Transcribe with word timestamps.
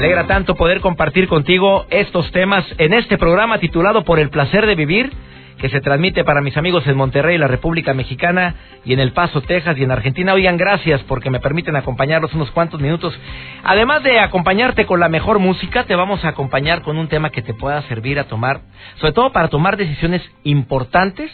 Alegra 0.00 0.26
tanto 0.26 0.54
poder 0.54 0.80
compartir 0.80 1.28
contigo 1.28 1.84
estos 1.90 2.32
temas 2.32 2.64
en 2.78 2.94
este 2.94 3.18
programa 3.18 3.58
titulado 3.58 4.02
Por 4.02 4.18
el 4.18 4.30
placer 4.30 4.64
de 4.64 4.74
vivir 4.74 5.12
que 5.58 5.68
se 5.68 5.82
transmite 5.82 6.24
para 6.24 6.40
mis 6.40 6.56
amigos 6.56 6.86
en 6.86 6.96
Monterrey, 6.96 7.36
la 7.36 7.48
República 7.48 7.92
Mexicana, 7.92 8.54
y 8.82 8.94
en 8.94 9.00
El 9.00 9.12
Paso, 9.12 9.42
Texas, 9.42 9.76
y 9.76 9.84
en 9.84 9.90
Argentina. 9.90 10.32
Oigan, 10.32 10.56
gracias 10.56 11.02
porque 11.02 11.28
me 11.28 11.38
permiten 11.38 11.76
acompañarlos 11.76 12.32
unos 12.32 12.50
cuantos 12.50 12.80
minutos. 12.80 13.14
Además 13.62 14.02
de 14.02 14.20
acompañarte 14.20 14.86
con 14.86 15.00
la 15.00 15.10
mejor 15.10 15.38
música, 15.38 15.84
te 15.84 15.94
vamos 15.94 16.24
a 16.24 16.28
acompañar 16.28 16.80
con 16.80 16.96
un 16.96 17.08
tema 17.08 17.28
que 17.28 17.42
te 17.42 17.52
pueda 17.52 17.82
servir 17.82 18.18
a 18.18 18.24
tomar, 18.24 18.62
sobre 19.00 19.12
todo 19.12 19.32
para 19.32 19.48
tomar 19.48 19.76
decisiones 19.76 20.22
importantes 20.44 21.30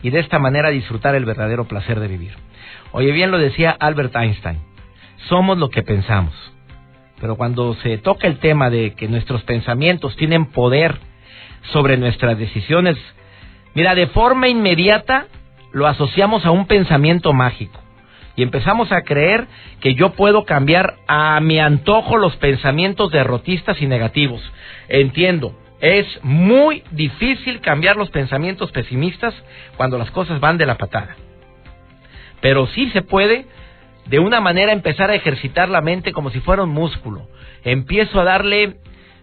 y 0.00 0.10
de 0.10 0.20
esta 0.20 0.38
manera 0.38 0.70
disfrutar 0.70 1.16
el 1.16 1.24
verdadero 1.24 1.64
placer 1.64 1.98
de 1.98 2.06
vivir. 2.06 2.34
Oye, 2.92 3.10
bien 3.10 3.32
lo 3.32 3.38
decía 3.38 3.76
Albert 3.76 4.14
Einstein, 4.14 4.58
somos 5.28 5.58
lo 5.58 5.70
que 5.70 5.82
pensamos. 5.82 6.55
Pero 7.20 7.36
cuando 7.36 7.74
se 7.76 7.98
toca 7.98 8.26
el 8.26 8.38
tema 8.38 8.70
de 8.70 8.94
que 8.94 9.08
nuestros 9.08 9.42
pensamientos 9.42 10.16
tienen 10.16 10.46
poder 10.46 10.96
sobre 11.72 11.96
nuestras 11.96 12.38
decisiones, 12.38 12.96
Mira, 13.76 13.94
de 13.94 14.06
forma 14.06 14.48
inmediata 14.48 15.26
lo 15.70 15.86
asociamos 15.86 16.46
a 16.46 16.50
un 16.50 16.66
pensamiento 16.66 17.34
mágico 17.34 17.78
y 18.34 18.42
empezamos 18.42 18.90
a 18.90 19.02
creer 19.02 19.46
que 19.80 19.94
yo 19.94 20.12
puedo 20.14 20.46
cambiar 20.46 20.94
a 21.06 21.38
mi 21.40 21.58
antojo 21.58 22.16
los 22.16 22.34
pensamientos 22.36 23.12
derrotistas 23.12 23.82
y 23.82 23.86
negativos. 23.86 24.40
Entiendo, 24.88 25.54
es 25.80 26.06
muy 26.22 26.84
difícil 26.90 27.60
cambiar 27.60 27.96
los 27.96 28.08
pensamientos 28.08 28.72
pesimistas 28.72 29.34
cuando 29.76 29.98
las 29.98 30.10
cosas 30.10 30.40
van 30.40 30.56
de 30.56 30.64
la 30.64 30.78
patada. 30.78 31.14
Pero 32.40 32.66
sí 32.68 32.88
se 32.92 33.02
puede 33.02 33.44
de 34.08 34.18
una 34.18 34.40
manera 34.40 34.72
empezar 34.72 35.10
a 35.10 35.14
ejercitar 35.14 35.68
la 35.68 35.80
mente 35.80 36.12
como 36.12 36.30
si 36.30 36.40
fuera 36.40 36.62
un 36.62 36.70
músculo. 36.70 37.28
Empiezo 37.64 38.20
a 38.20 38.24
darle 38.24 38.76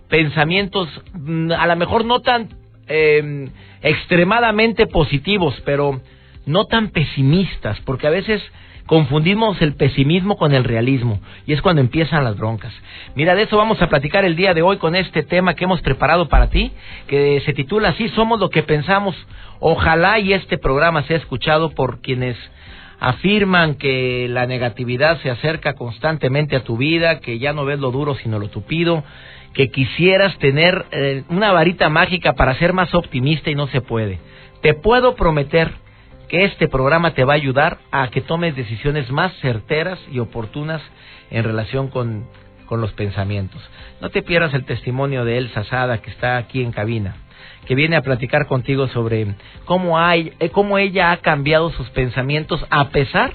pensamientos 0.10 0.90
mm, 1.14 1.52
a 1.52 1.68
lo 1.68 1.76
mejor 1.76 2.06
no 2.06 2.22
tan 2.22 2.50
eh, 2.88 3.50
extremadamente 3.82 4.88
positivos, 4.88 5.56
pero 5.66 6.02
no 6.46 6.66
tan 6.66 6.90
pesimistas, 6.90 7.80
porque 7.82 8.08
a 8.08 8.12
veces 8.12 8.42
confundimos 8.86 9.62
el 9.62 9.76
pesimismo 9.76 10.36
con 10.36 10.54
el 10.54 10.66
realismo 10.66 11.22
y 11.46 11.54
es 11.54 11.62
cuando 11.62 11.82
empiezan 11.82 12.24
las 12.24 12.38
broncas. 12.38 12.74
Mira, 13.16 13.34
de 13.36 13.44
eso 13.44 13.58
vamos 13.58 13.82
a 13.82 13.88
platicar 13.88 14.26
el 14.26 14.36
día 14.36 14.54
de 14.54 14.62
hoy 14.62 14.78
con 14.78 14.96
este 14.96 15.24
tema 15.24 15.54
que 15.54 15.64
hemos 15.64 15.82
preparado 15.82 16.28
para 16.28 16.50
ti, 16.50 16.72
que 17.08 17.42
se 17.46 17.54
titula 17.54 17.90
así, 17.90 18.10
Somos 18.10 18.40
lo 18.40 18.50
que 18.50 18.64
pensamos. 18.64 19.16
Ojalá 19.60 20.20
y 20.20 20.34
este 20.34 20.58
programa 20.58 21.04
sea 21.04 21.18
escuchado 21.18 21.70
por 21.70 22.02
quienes 22.02 22.36
afirman 23.04 23.76
que 23.76 24.28
la 24.30 24.48
negatividad 24.48 25.20
se 25.22 25.30
acerca 25.30 25.74
constantemente 25.74 26.56
a 26.56 26.64
tu 26.64 26.78
vida, 26.78 27.20
que 27.20 27.38
ya 27.38 27.52
no 27.52 27.66
ves 27.66 27.78
lo 27.78 27.92
duro 27.92 28.16
sino 28.16 28.40
lo 28.40 28.48
tupido, 28.48 29.04
que 29.54 29.72
quisieras 29.72 30.38
tener 30.38 30.86
eh, 30.92 31.24
una 31.28 31.52
varita 31.52 31.90
mágica 31.90 32.32
para 32.32 32.56
ser 32.56 32.72
más 32.72 32.96
optimista 32.96 33.50
y 33.50 33.56
no 33.56 33.68
se 33.68 33.82
puede. 33.82 34.20
Te 34.62 34.74
puedo 34.74 35.16
prometer 35.16 35.74
que 36.30 36.46
este 36.46 36.70
programa 36.70 37.14
te 37.14 37.26
va 37.26 37.34
a 37.34 37.36
ayudar 37.36 37.80
a 37.92 38.08
que 38.08 38.22
tomes 38.22 38.56
decisiones 38.56 39.12
más 39.12 39.34
certeras 39.42 40.00
y 40.10 40.20
oportunas 40.20 40.82
en 41.30 41.44
relación 41.44 41.90
con, 41.90 42.26
con 42.68 42.80
los 42.80 42.94
pensamientos. 42.94 43.62
No 44.00 44.12
te 44.12 44.22
pierdas 44.22 44.54
el 44.54 44.64
testimonio 44.64 45.26
de 45.26 45.40
Elsa 45.40 45.66
Sada, 45.66 45.98
que 45.98 46.10
está 46.10 46.38
aquí 46.38 46.64
en 46.64 46.72
cabina, 46.72 47.18
que 47.66 47.76
viene 47.76 47.96
a 47.96 48.02
platicar 48.02 48.48
contigo 48.48 48.88
sobre 48.88 49.36
cómo, 49.66 50.00
hay, 50.00 50.34
eh, 50.40 50.50
cómo 50.50 50.78
ella 50.78 51.12
ha 51.12 51.18
cambiado 51.18 51.72
sus 51.72 51.90
pensamientos 51.92 52.66
a 52.70 52.90
pesar 52.90 53.34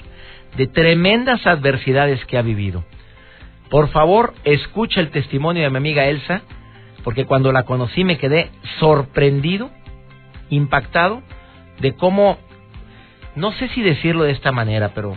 de 0.57 0.67
tremendas 0.67 1.45
adversidades 1.45 2.23
que 2.25 2.37
ha 2.37 2.41
vivido. 2.41 2.83
Por 3.69 3.89
favor, 3.89 4.33
escucha 4.43 4.99
el 4.99 5.11
testimonio 5.11 5.63
de 5.63 5.69
mi 5.69 5.77
amiga 5.77 6.05
Elsa, 6.05 6.41
porque 7.03 7.25
cuando 7.25 7.51
la 7.51 7.63
conocí 7.63 8.03
me 8.03 8.17
quedé 8.17 8.49
sorprendido, 8.79 9.69
impactado, 10.49 11.21
de 11.79 11.93
cómo, 11.93 12.37
no 13.35 13.51
sé 13.53 13.69
si 13.69 13.81
decirlo 13.81 14.23
de 14.23 14.31
esta 14.31 14.51
manera, 14.51 14.91
pero 14.93 15.15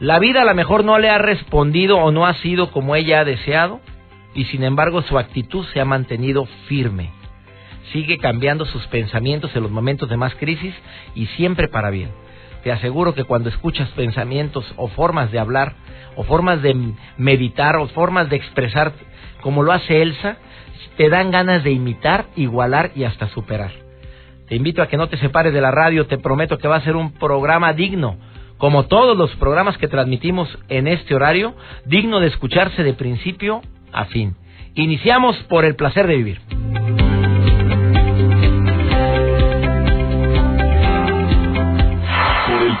la 0.00 0.18
vida 0.18 0.42
a 0.42 0.44
lo 0.44 0.54
mejor 0.54 0.84
no 0.84 0.98
le 0.98 1.08
ha 1.08 1.18
respondido 1.18 1.98
o 1.98 2.10
no 2.10 2.26
ha 2.26 2.34
sido 2.34 2.72
como 2.72 2.96
ella 2.96 3.20
ha 3.20 3.24
deseado, 3.24 3.80
y 4.34 4.46
sin 4.46 4.64
embargo 4.64 5.02
su 5.02 5.18
actitud 5.18 5.64
se 5.72 5.80
ha 5.80 5.84
mantenido 5.84 6.46
firme. 6.66 7.10
Sigue 7.90 8.18
cambiando 8.18 8.64
sus 8.66 8.86
pensamientos 8.86 9.54
en 9.56 9.62
los 9.62 9.72
momentos 9.72 10.08
de 10.08 10.16
más 10.16 10.34
crisis 10.36 10.74
y 11.14 11.26
siempre 11.26 11.68
para 11.68 11.90
bien. 11.90 12.10
Te 12.62 12.70
aseguro 12.70 13.14
que 13.14 13.24
cuando 13.24 13.48
escuchas 13.48 13.88
pensamientos 13.90 14.72
o 14.76 14.88
formas 14.88 15.32
de 15.32 15.38
hablar 15.38 15.74
o 16.14 16.22
formas 16.22 16.62
de 16.62 16.76
meditar 17.16 17.76
o 17.76 17.88
formas 17.88 18.30
de 18.30 18.36
expresar 18.36 18.92
como 19.40 19.62
lo 19.62 19.72
hace 19.72 20.00
Elsa, 20.00 20.36
te 20.96 21.08
dan 21.08 21.30
ganas 21.30 21.64
de 21.64 21.72
imitar, 21.72 22.26
igualar 22.36 22.92
y 22.94 23.04
hasta 23.04 23.28
superar. 23.28 23.72
Te 24.48 24.56
invito 24.56 24.82
a 24.82 24.86
que 24.86 24.96
no 24.96 25.08
te 25.08 25.16
separes 25.16 25.52
de 25.52 25.60
la 25.60 25.70
radio, 25.70 26.06
te 26.06 26.18
prometo 26.18 26.58
que 26.58 26.68
va 26.68 26.76
a 26.76 26.84
ser 26.84 26.94
un 26.94 27.12
programa 27.12 27.72
digno, 27.72 28.18
como 28.58 28.84
todos 28.84 29.16
los 29.16 29.34
programas 29.36 29.78
que 29.78 29.88
transmitimos 29.88 30.58
en 30.68 30.86
este 30.86 31.14
horario, 31.14 31.56
digno 31.86 32.20
de 32.20 32.28
escucharse 32.28 32.82
de 32.84 32.94
principio 32.94 33.62
a 33.92 34.04
fin. 34.04 34.36
Iniciamos 34.74 35.36
por 35.48 35.64
el 35.64 35.74
placer 35.74 36.06
de 36.06 36.16
vivir. 36.16 36.40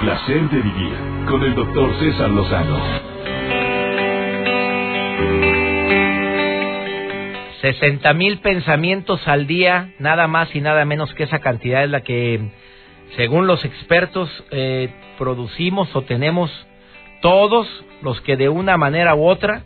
Placer 0.02 0.50
de 0.50 0.60
vivir 0.60 0.96
con 1.28 1.44
el 1.44 1.54
doctor 1.54 1.96
César 2.00 2.28
Lozano. 2.28 2.76
60 7.60 8.12
mil 8.14 8.38
pensamientos 8.38 9.28
al 9.28 9.46
día, 9.46 9.92
nada 10.00 10.26
más 10.26 10.52
y 10.56 10.60
nada 10.60 10.84
menos 10.84 11.14
que 11.14 11.22
esa 11.22 11.38
cantidad 11.38 11.84
es 11.84 11.90
la 11.90 12.00
que, 12.00 12.50
según 13.14 13.46
los 13.46 13.64
expertos, 13.64 14.28
eh, 14.50 14.92
producimos 15.18 15.94
o 15.94 16.02
tenemos 16.02 16.50
todos 17.20 17.68
los 18.02 18.20
que 18.22 18.36
de 18.36 18.48
una 18.48 18.76
manera 18.76 19.14
u 19.14 19.24
otra 19.24 19.62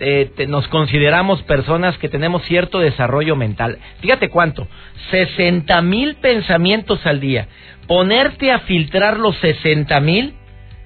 eh, 0.00 0.30
nos 0.48 0.66
consideramos 0.68 1.42
personas 1.42 1.96
que 1.98 2.08
tenemos 2.08 2.42
cierto 2.44 2.80
desarrollo 2.80 3.36
mental. 3.36 3.78
Fíjate 4.00 4.28
cuánto, 4.28 4.66
60 5.10 5.80
mil 5.82 6.16
pensamientos 6.16 7.04
al 7.06 7.20
día. 7.20 7.48
Ponerte 7.86 8.50
a 8.50 8.60
filtrar 8.60 9.18
los 9.18 9.36
60 9.38 10.00
mil 10.00 10.34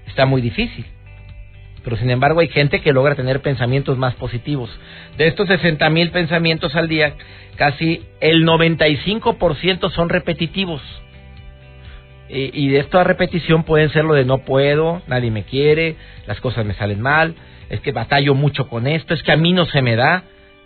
está 0.06 0.26
muy 0.26 0.40
difícil 0.40 0.84
pero 1.88 1.96
sin 1.96 2.10
embargo 2.10 2.40
hay 2.40 2.48
gente 2.48 2.82
que 2.82 2.92
logra 2.92 3.14
tener 3.14 3.40
pensamientos 3.40 3.96
más 3.96 4.14
positivos. 4.16 4.68
De 5.16 5.26
estos 5.26 5.48
60 5.48 5.88
mil 5.88 6.10
pensamientos 6.10 6.76
al 6.76 6.86
día, 6.86 7.14
casi 7.56 8.02
el 8.20 8.44
95% 8.44 9.90
son 9.92 10.10
repetitivos. 10.10 10.82
Y, 12.28 12.50
y, 12.52 12.68
de 12.68 12.80
esta 12.80 13.04
repetición 13.04 13.64
pueden 13.64 13.88
ser 13.88 14.04
lo 14.04 14.12
de 14.12 14.26
no 14.26 14.44
puedo, 14.44 15.00
nadie 15.06 15.30
me 15.30 15.44
quiere, 15.44 15.96
las 16.26 16.38
cosas 16.42 16.66
me 16.66 16.74
salen 16.74 17.00
mal, 17.00 17.34
es 17.70 17.80
que 17.80 17.92
batallo 17.92 18.34
mucho 18.34 18.68
con 18.68 18.86
esto, 18.86 19.14
es 19.14 19.22
que 19.22 19.32
a 19.32 19.36
mí 19.36 19.52
no 19.52 19.66
se 19.66 19.82
me 19.82 19.96
da. 19.96 20.24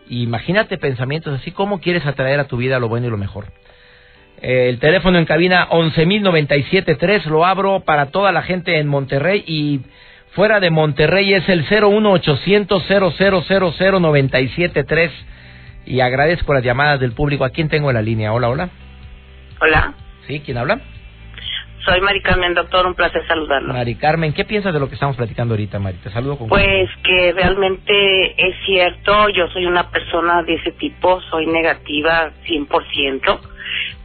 Imagínate 0.08 0.78
pensamientos 0.78 1.40
así, 1.40 1.52
¿cómo 1.52 1.81
quieres 1.81 2.04
atraer 2.06 2.40
a 2.40 2.49
tu 2.49 2.56
vida 2.56 2.78
lo 2.78 2.88
bueno 2.88 3.06
y 3.06 3.10
lo 3.10 3.19
mejor? 3.19 3.46
Eh, 4.40 4.69
el 4.69 4.78
teléfono 4.78 5.19
en 5.19 5.25
cabina 5.25 5.69
11.097.3 5.69 7.26
lo 7.26 7.46
abro 7.46 7.81
para 7.81 8.06
toda 8.06 8.32
la 8.32 8.43
gente 8.43 8.78
en 8.78 8.88
Monterrey 8.88 9.44
y 9.46 9.81
Fuera 10.32 10.60
de 10.60 10.70
Monterrey 10.70 11.34
es 11.34 11.46
el 11.50 11.66
01800 11.69 12.88
0000973 12.88 15.10
y 15.84 16.00
agradezco 16.00 16.55
las 16.55 16.64
llamadas 16.64 17.00
del 17.00 17.12
público. 17.12 17.44
¿A 17.44 17.50
quién 17.50 17.69
tengo 17.69 17.90
en 17.90 17.96
la 17.96 18.02
línea? 18.02 18.32
Hola, 18.32 18.48
hola. 18.48 18.70
Hola. 19.60 19.93
¿Sí? 20.26 20.40
¿Quién 20.40 20.56
habla? 20.56 20.81
Soy 21.84 22.00
Mari 22.00 22.20
Carmen, 22.20 22.55
doctor, 22.55 22.87
un 22.87 22.94
placer 22.94 23.26
saludarlo. 23.26 23.73
Mari 23.73 23.96
Carmen, 23.96 24.32
¿qué 24.32 24.44
piensas 24.44 24.73
de 24.73 24.79
lo 24.79 24.88
que 24.88 24.94
estamos 24.94 25.17
platicando 25.17 25.55
ahorita, 25.55 25.81
Mari? 25.81 25.99
Te 25.99 26.11
saludo 26.11 26.38
con 26.38 26.49
Pues 26.49 26.88
que 27.02 27.32
realmente 27.32 28.34
es 28.37 28.55
cierto, 28.64 29.29
yo 29.31 29.49
soy 29.49 29.67
una 29.67 29.90
persona 29.90 30.44
de 30.44 30.55
ese 30.55 30.70
tipo, 30.73 31.20
soy 31.23 31.46
negativa 31.46 32.31
100%. 32.46 33.40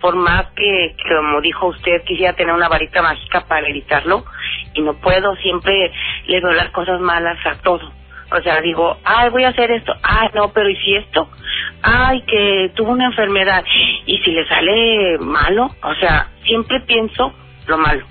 Por 0.02 0.16
más 0.16 0.48
que, 0.56 0.96
como 1.08 1.40
dijo 1.42 1.68
usted, 1.68 2.04
quisiera 2.04 2.34
tener 2.34 2.54
una 2.54 2.68
varita 2.68 3.04
mágica 3.04 3.46
para 3.48 3.68
evitarlo, 3.68 4.26
y 4.74 4.82
no 4.82 4.96
puedo, 4.96 5.36
siempre 5.36 5.92
le 6.26 6.42
veo 6.42 6.54
las 6.54 6.72
cosas 6.72 7.00
malas 7.00 7.38
a 7.46 7.62
todo. 7.62 7.92
O 8.32 8.42
sea, 8.42 8.60
digo, 8.62 8.98
ay, 9.04 9.30
voy 9.30 9.44
a 9.44 9.50
hacer 9.50 9.70
esto, 9.70 9.94
ay, 10.02 10.30
no, 10.34 10.52
pero 10.52 10.68
¿y 10.68 10.76
si 10.78 10.96
esto? 10.96 11.30
Ay, 11.84 12.22
que 12.24 12.72
tuvo 12.76 12.92
una 12.92 13.06
enfermedad, 13.06 13.64
y 14.08 14.18
si 14.18 14.32
le 14.32 14.48
sale 14.48 15.20
malo, 15.20 15.70
o 15.84 15.96
sea, 15.96 16.28
siempre 16.44 16.80
pienso 16.82 17.34
lo 17.68 17.78
malo, 17.78 18.06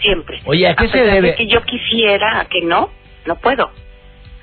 siempre. 0.00 0.40
Oye, 0.44 0.66
¿a 0.66 0.74
qué 0.74 0.88
se 0.88 1.02
debe? 1.02 1.34
que 1.34 1.46
yo 1.46 1.62
quisiera, 1.62 2.46
que 2.50 2.62
no, 2.62 2.90
no 3.26 3.36
puedo. 3.36 3.70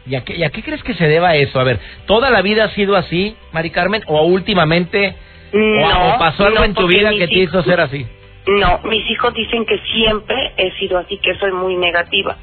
¿Y 0.06 0.16
a, 0.16 0.24
qué, 0.24 0.36
¿Y 0.36 0.44
a 0.44 0.50
qué 0.50 0.64
crees 0.64 0.82
que 0.84 0.94
se 0.94 1.08
deba 1.08 1.36
eso? 1.36 1.60
A 1.60 1.64
ver, 1.64 1.80
¿toda 2.06 2.30
la 2.30 2.42
vida 2.42 2.66
ha 2.66 2.70
sido 2.70 2.96
así, 2.96 3.36
Mari 3.52 3.70
Carmen, 3.70 4.04
o 4.08 4.24
últimamente, 4.24 5.16
no, 5.54 6.16
o, 6.16 6.20
pasó 6.20 6.46
algo 6.46 6.60
no, 6.60 6.66
en 6.66 6.74
tu 6.74 6.88
vida 6.88 7.12
que 7.12 7.28
te 7.28 7.40
hizo 7.40 7.62
ser 7.64 7.80
así? 7.80 8.08
No, 8.48 8.80
mis 8.86 9.08
hijos 9.10 9.34
dicen 9.34 9.66
que 9.66 9.78
siempre 9.94 10.54
he 10.58 10.72
sido 10.80 10.98
así, 10.98 11.18
que 11.20 11.36
soy 11.36 11.52
muy 11.52 11.76
negativa. 11.76 12.38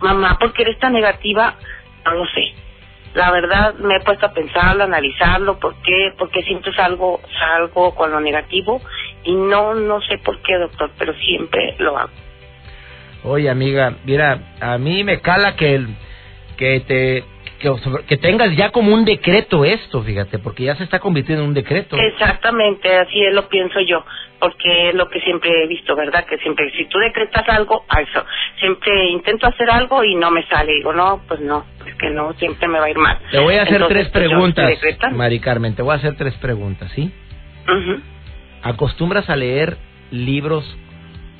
Mamá, 0.00 0.38
¿por 0.38 0.52
qué 0.52 0.62
eres 0.62 0.78
tan 0.78 0.92
negativa? 0.92 1.54
No 2.04 2.14
lo 2.14 2.26
sé. 2.26 2.52
La 3.14 3.30
verdad 3.32 3.74
me 3.74 3.96
he 3.96 4.00
puesto 4.00 4.26
a 4.26 4.32
pensarlo, 4.32 4.82
a 4.82 4.86
analizarlo, 4.86 5.58
¿por 5.58 5.74
qué? 5.82 6.12
Porque 6.16 6.42
siempre 6.42 6.72
salgo, 6.74 7.20
salgo 7.38 7.94
con 7.94 8.12
lo 8.12 8.20
negativo 8.20 8.80
y 9.24 9.34
no, 9.34 9.74
no 9.74 10.00
sé 10.02 10.18
por 10.18 10.40
qué, 10.42 10.56
doctor, 10.56 10.90
pero 10.98 11.12
siempre 11.14 11.74
lo 11.78 11.98
hago. 11.98 12.12
Oye, 13.24 13.50
amiga, 13.50 13.96
mira, 14.04 14.54
a 14.60 14.78
mí 14.78 15.04
me 15.04 15.20
cala 15.20 15.56
que 15.56 15.86
que 16.56 16.80
te 16.80 17.24
que, 17.60 17.70
que 18.08 18.16
tengas 18.16 18.56
ya 18.56 18.70
como 18.70 18.92
un 18.92 19.04
decreto 19.04 19.64
esto, 19.64 20.02
fíjate, 20.02 20.38
porque 20.38 20.64
ya 20.64 20.74
se 20.76 20.84
está 20.84 20.98
convirtiendo 20.98 21.44
en 21.44 21.50
un 21.50 21.54
decreto. 21.54 21.96
Exactamente, 21.96 22.92
así 22.96 23.22
es 23.22 23.34
lo 23.34 23.48
pienso 23.48 23.80
yo, 23.80 24.04
porque 24.40 24.88
es 24.88 24.94
lo 24.94 25.08
que 25.08 25.20
siempre 25.20 25.62
he 25.62 25.66
visto, 25.68 25.94
¿verdad? 25.94 26.24
Que 26.24 26.38
siempre, 26.38 26.72
si 26.72 26.86
tú 26.86 26.98
decretas 26.98 27.48
algo, 27.48 27.84
a 27.88 28.00
eso. 28.00 28.24
Siempre 28.58 29.10
intento 29.10 29.46
hacer 29.46 29.70
algo 29.70 30.02
y 30.02 30.14
no 30.14 30.30
me 30.30 30.44
sale. 30.46 30.72
Digo, 30.72 30.92
no, 30.92 31.20
pues 31.28 31.40
no, 31.40 31.64
es 31.86 31.94
que 31.96 32.10
no, 32.10 32.32
siempre 32.34 32.66
me 32.66 32.80
va 32.80 32.86
a 32.86 32.90
ir 32.90 32.98
mal. 32.98 33.18
Te 33.30 33.38
voy 33.38 33.56
a 33.56 33.62
hacer 33.62 33.74
Entonces, 33.74 33.98
tres 33.98 34.08
pues, 34.10 34.24
yo 34.24 34.30
preguntas, 34.30 34.68
decretando. 34.68 35.18
Mari 35.18 35.40
Carmen, 35.40 35.74
te 35.76 35.82
voy 35.82 35.92
a 35.92 35.96
hacer 35.96 36.16
tres 36.16 36.34
preguntas, 36.36 36.90
¿sí? 36.92 37.12
¿Acostumbras 38.62 39.28
a 39.30 39.36
leer 39.36 39.76
libros 40.10 40.64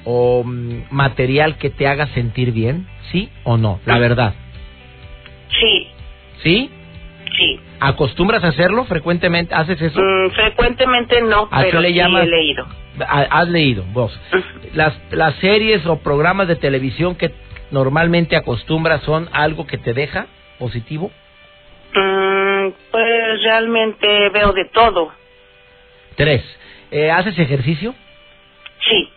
o 0.05 0.45
mm, 0.45 0.85
material 0.91 1.57
que 1.57 1.71
te 1.71 1.87
haga 1.87 2.07
sentir 2.09 2.53
bien? 2.53 2.87
¿Sí 3.11 3.31
o 3.43 3.57
no? 3.57 3.81
La 3.87 3.99
verdad. 3.99 4.35
Sí, 5.59 5.89
¿Sí? 6.43 6.71
sí. 7.37 7.61
¿Acostumbras 7.81 8.45
a 8.45 8.49
hacerlo 8.49 8.85
frecuentemente? 8.85 9.55
¿Haces 9.55 9.81
eso? 9.81 10.01
Mm, 10.01 10.31
frecuentemente 10.33 11.21
no, 11.23 11.49
¿A 11.51 11.61
qué 11.63 11.69
pero 11.71 11.81
le 11.81 11.93
sí 11.93 11.99
he 12.01 12.27
leído. 12.27 12.67
Ha- 13.07 13.27
Has 13.41 13.49
leído, 13.49 13.85
vos. 13.93 14.19
Las, 14.75 14.95
las 15.13 15.35
series 15.37 15.87
o 15.87 15.99
programas 16.01 16.49
de 16.49 16.57
televisión 16.57 17.15
que 17.15 17.31
normalmente 17.71 18.37
acostumbras 18.37 19.03
son 19.03 19.29
algo 19.33 19.67
que 19.67 19.79
te 19.79 19.95
deja 19.95 20.27
positivo. 20.59 21.11
Mm, 21.95 22.69
pues 22.91 23.43
realmente 23.43 24.29
veo 24.31 24.53
de 24.53 24.67
todo. 24.67 25.13
Tres. 26.17 26.43
Eh, 26.91 27.11
¿Haces 27.11 27.39
ejercicio? 27.39 27.95
Sí, 28.89 29.09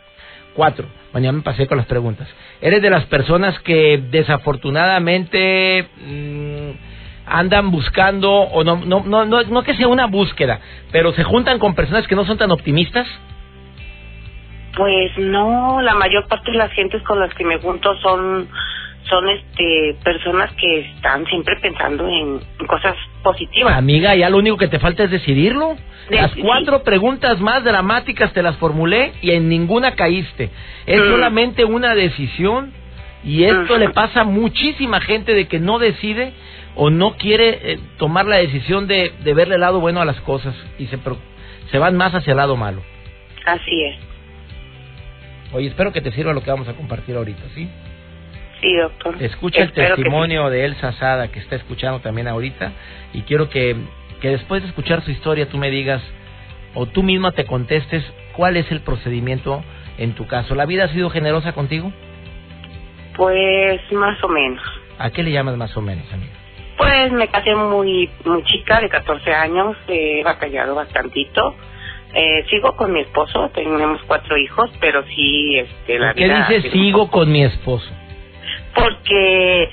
Cuatro. 0.53 0.85
Ya 1.19 1.31
me 1.31 1.41
pasé 1.41 1.67
con 1.67 1.77
las 1.77 1.87
preguntas. 1.87 2.27
¿Eres 2.61 2.81
de 2.81 2.89
las 2.91 3.05
personas 3.05 3.59
que 3.59 3.97
desafortunadamente 4.09 5.87
mm, 5.97 6.69
andan 7.33 7.71
buscando, 7.71 8.31
o 8.31 8.63
no, 8.63 8.77
no, 8.77 9.03
no, 9.05 9.25
no, 9.25 9.43
no 9.43 9.63
que 9.63 9.75
sea 9.75 9.87
una 9.87 10.05
búsqueda, 10.05 10.59
pero 10.91 11.11
se 11.13 11.23
juntan 11.23 11.59
con 11.59 11.73
personas 11.75 12.07
que 12.07 12.15
no 12.15 12.25
son 12.25 12.37
tan 12.37 12.51
optimistas? 12.51 13.07
pues 14.75 15.11
no, 15.19 15.81
la 15.81 15.93
mayor 15.93 16.27
parte 16.27 16.51
de 16.51 16.57
las 16.57 16.71
gentes 16.71 17.01
con 17.03 17.19
las 17.19 17.31
que 17.35 17.43
me 17.45 17.59
junto 17.59 17.95
son 17.99 18.47
son 19.07 19.27
este 19.29 19.95
personas 20.03 20.51
que 20.53 20.79
están 20.95 21.25
siempre 21.27 21.55
pensando 21.61 22.07
en, 22.07 22.39
cosas 22.65 22.95
positivas. 23.21 23.77
Amiga, 23.77 24.15
ya 24.15 24.29
lo 24.31 24.37
único 24.37 24.57
que 24.57 24.69
te 24.69 24.79
falta 24.79 25.03
es 25.03 25.11
decidirlo. 25.11 25.75
De- 26.09 26.15
Las 26.15 26.31
sí. 26.31 26.41
cuatro 26.41 26.83
preguntas 26.83 27.39
más 27.39 27.63
dramáticas 27.63 28.33
te 28.33 28.41
las 28.41 28.55
formulé 28.57 29.11
y 29.21 29.31
en 29.31 29.47
ninguna 29.49 29.91
caíste. 29.95 30.49
Es 30.87 31.01
Mm. 31.01 31.09
solamente 31.11 31.65
una 31.65 31.93
decisión 31.93 32.71
y 33.23 33.43
esto 33.43 33.73
Ujú. 33.73 33.77
le 33.77 33.89
pasa 33.89 34.21
a 34.21 34.25
muchísima 34.25 35.01
gente 35.01 35.33
de 35.35 35.47
que 35.47 35.59
no 35.59 35.77
decide 35.79 36.33
o 36.75 36.89
no 36.89 37.15
quiere 37.17 37.73
eh, 37.73 37.79
tomar 37.97 38.25
la 38.25 38.37
decisión 38.37 38.87
de, 38.87 39.13
de 39.23 39.33
verle 39.33 39.55
el 39.55 39.61
lado 39.61 39.79
bueno 39.79 40.01
a 40.01 40.05
las 40.05 40.19
cosas 40.21 40.55
y 40.79 40.87
se, 40.87 40.97
se 41.71 41.77
van 41.77 41.95
más 41.95 42.13
hacia 42.13 42.31
el 42.31 42.37
lado 42.37 42.55
malo. 42.55 42.81
Así 43.45 43.83
es. 43.83 43.95
Oye, 45.53 45.67
espero 45.67 45.91
que 45.91 46.01
te 46.01 46.11
sirva 46.11 46.33
lo 46.33 46.41
que 46.41 46.49
vamos 46.49 46.67
a 46.67 46.73
compartir 46.73 47.15
ahorita, 47.15 47.43
¿sí? 47.53 47.69
Sí, 48.61 48.75
doctor. 48.75 49.21
Escucha 49.21 49.61
el 49.61 49.71
que 49.71 49.81
testimonio 49.81 50.49
de 50.49 50.65
Elsa 50.65 50.93
Sada 50.93 51.27
que 51.27 51.39
está 51.39 51.57
escuchando 51.57 51.99
también 51.99 52.27
ahorita 52.27 52.71
y 53.13 53.21
quiero 53.21 53.49
que, 53.49 53.75
que 54.21 54.29
después 54.29 54.63
de 54.63 54.69
escuchar 54.69 55.03
su 55.03 55.11
historia 55.11 55.49
tú 55.49 55.57
me 55.57 55.69
digas 55.69 56.01
o 56.73 56.85
tú 56.87 57.03
misma 57.03 57.33
te 57.33 57.45
contestes 57.45 58.03
cuál 58.35 58.57
es 58.57 58.71
el 58.71 58.81
procedimiento 58.81 59.63
en 59.97 60.13
tu 60.13 60.25
caso. 60.27 60.55
¿La 60.55 60.65
vida 60.65 60.85
ha 60.85 60.87
sido 60.89 61.09
generosa 61.09 61.53
contigo? 61.53 61.91
Pues 63.15 63.79
más 63.91 64.23
o 64.23 64.29
menos. 64.29 64.63
¿A 64.97 65.11
qué 65.11 65.21
le 65.21 65.31
llamas 65.31 65.57
más 65.57 65.75
o 65.77 65.81
menos, 65.81 66.11
amiga? 66.11 66.42
Pues 66.77 67.11
me 67.11 67.27
casé 67.27 67.55
muy 67.55 68.09
muy 68.25 68.43
chica, 68.45 68.79
de 68.81 68.89
14 68.89 69.33
años, 69.33 69.77
eh, 69.87 70.19
he 70.19 70.23
batallado 70.23 70.75
bastantito. 70.75 71.55
Eh, 72.15 72.45
sigo 72.49 72.75
con 72.75 72.91
mi 72.93 72.99
esposo, 73.01 73.49
tenemos 73.53 74.01
cuatro 74.03 74.37
hijos, 74.37 74.69
pero 74.79 75.03
sí, 75.07 75.57
este, 75.57 75.97
la 75.99 76.07
¿Por 76.09 76.15
qué 76.15 76.23
vida... 76.25 76.45
ha 76.45 76.49
dices 76.49 76.71
sigo 76.71 77.09
con 77.09 77.31
mi 77.31 77.43
esposo? 77.43 77.89
Porque, 78.75 79.69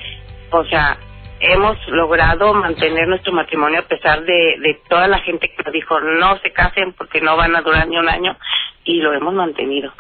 o 0.51 0.65
sea, 0.65 0.99
hemos 1.41 1.77
logrado 1.89 2.53
mantener 2.55 3.09
nuestro 3.09 3.33
matrimonio 3.33 3.81
a 3.81 3.89
pesar 3.89 4.23
de, 4.25 4.57
de 4.61 4.81
toda 4.89 5.07
la 5.09 5.19
gente 5.21 5.51
que 5.51 5.63
nos 5.63 5.73
dijo 5.73 6.01
no 6.01 6.39
se 6.39 6.53
casen 6.53 6.93
porque 6.93 7.21
no 7.21 7.37
van 7.37 7.57
a 7.57 7.63
durar 7.63 7.89
ni 7.89 7.97
un 7.99 8.09
año 8.09 8.37
y 8.85 9.01
lo 9.01 9.13
hemos 9.15 9.35
mantenido. 9.35 9.93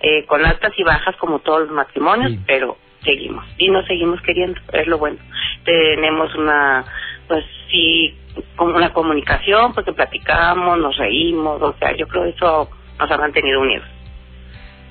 Eh, 0.00 0.24
con 0.26 0.44
altas 0.44 0.72
y 0.76 0.84
bajas 0.84 1.16
como 1.16 1.40
todos 1.40 1.62
los 1.62 1.70
matrimonios, 1.70 2.30
Sí. 2.32 2.40
pero 2.46 2.76
seguimos 3.04 3.44
y 3.58 3.70
nos 3.70 3.86
seguimos 3.86 4.20
queriendo, 4.22 4.60
es 4.72 4.86
lo 4.86 4.98
bueno. 4.98 5.18
Tenemos 5.64 6.34
una, 6.34 6.84
pues 7.26 7.44
sí, 7.70 8.16
como 8.56 8.76
una 8.76 8.92
comunicación 8.92 9.74
porque 9.74 9.92
platicamos, 9.92 10.78
nos 10.78 10.96
reímos, 10.96 11.60
o 11.60 11.74
sea, 11.78 11.94
yo 11.96 12.06
creo 12.08 12.24
que 12.24 12.30
eso 12.30 12.70
nos 12.98 13.10
ha 13.10 13.16
mantenido 13.16 13.60
unidos. 13.60 13.86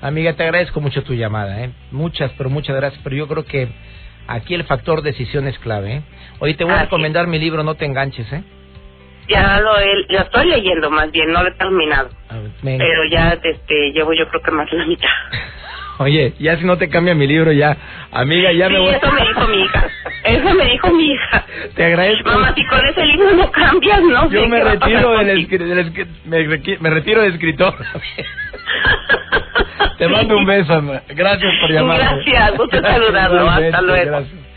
Amiga, 0.01 0.33
te 0.33 0.43
agradezco 0.43 0.79
mucho 0.79 1.03
tu 1.03 1.13
llamada, 1.13 1.63
¿eh? 1.63 1.71
Muchas, 1.91 2.31
pero 2.37 2.49
muchas 2.49 2.75
gracias, 2.75 3.01
pero 3.03 3.15
yo 3.15 3.27
creo 3.27 3.45
que 3.45 3.67
aquí 4.27 4.53
el 4.53 4.63
factor 4.65 5.01
decisión 5.01 5.47
es 5.47 5.57
clave, 5.59 5.95
¿eh? 5.95 6.01
Oye, 6.39 6.53
te 6.53 6.63
voy 6.63 6.73
a 6.73 6.77
Así 6.77 6.85
recomendar 6.85 7.27
mi 7.27 7.39
libro 7.39 7.63
No 7.63 7.75
te 7.75 7.85
enganches, 7.85 8.31
¿eh? 8.31 8.43
Ya 9.27 9.59
lo, 9.59 9.77
he, 9.77 10.05
lo 10.07 10.19
estoy 10.19 10.47
leyendo 10.47 10.89
más 10.89 11.11
bien, 11.11 11.31
no 11.31 11.43
lo 11.43 11.49
he 11.49 11.53
terminado. 11.53 12.09
Ver, 12.63 12.77
pero 12.77 13.03
ya 13.11 13.37
este 13.43 13.91
llevo 13.91 14.13
yo 14.13 14.27
creo 14.29 14.41
que 14.41 14.51
más 14.51 14.69
de 14.69 14.77
la 14.77 14.85
mitad. 14.85 15.09
Oye, 15.99 16.33
ya 16.39 16.57
si 16.57 16.65
no 16.65 16.77
te 16.77 16.89
cambia 16.89 17.15
mi 17.15 17.25
libro, 17.27 17.51
ya. 17.51 17.75
Amiga, 18.11 18.51
ya 18.51 18.67
sí, 18.67 18.73
me 18.73 18.79
voy. 18.79 18.89
eso 18.89 19.11
me 19.11 19.21
dijo 19.27 19.47
mi 19.47 19.61
hija. 19.63 19.87
Eso 20.23 20.53
me 20.53 20.65
dijo 20.65 20.91
mi 20.91 21.11
hija. 21.11 21.45
Te 21.75 21.85
agradezco. 21.85 22.29
Mamá, 22.29 22.53
si 22.55 22.65
con 22.65 22.85
ese 22.85 23.05
libro 23.05 23.33
no 23.33 23.51
cambias, 23.51 24.01
no 24.01 24.29
Yo 24.29 24.47
me 24.47 24.63
retiro 24.63 25.17
del, 25.19 25.47
del 25.47 26.13
me, 26.25 26.77
me 26.79 26.89
retiro 26.89 27.21
de 27.21 27.29
escritor. 27.29 27.73
Te 29.97 30.07
mando 30.07 30.37
un 30.37 30.45
beso, 30.45 30.73
ama. 30.73 31.01
Gracias 31.09 31.51
por 31.61 31.71
llamar. 31.71 31.99
Gracias, 31.99 32.57
gusto 32.57 32.81
saludarlo. 32.81 33.49
Hasta 33.49 33.81
luego. 33.81 34.11
gracias. 34.11 34.47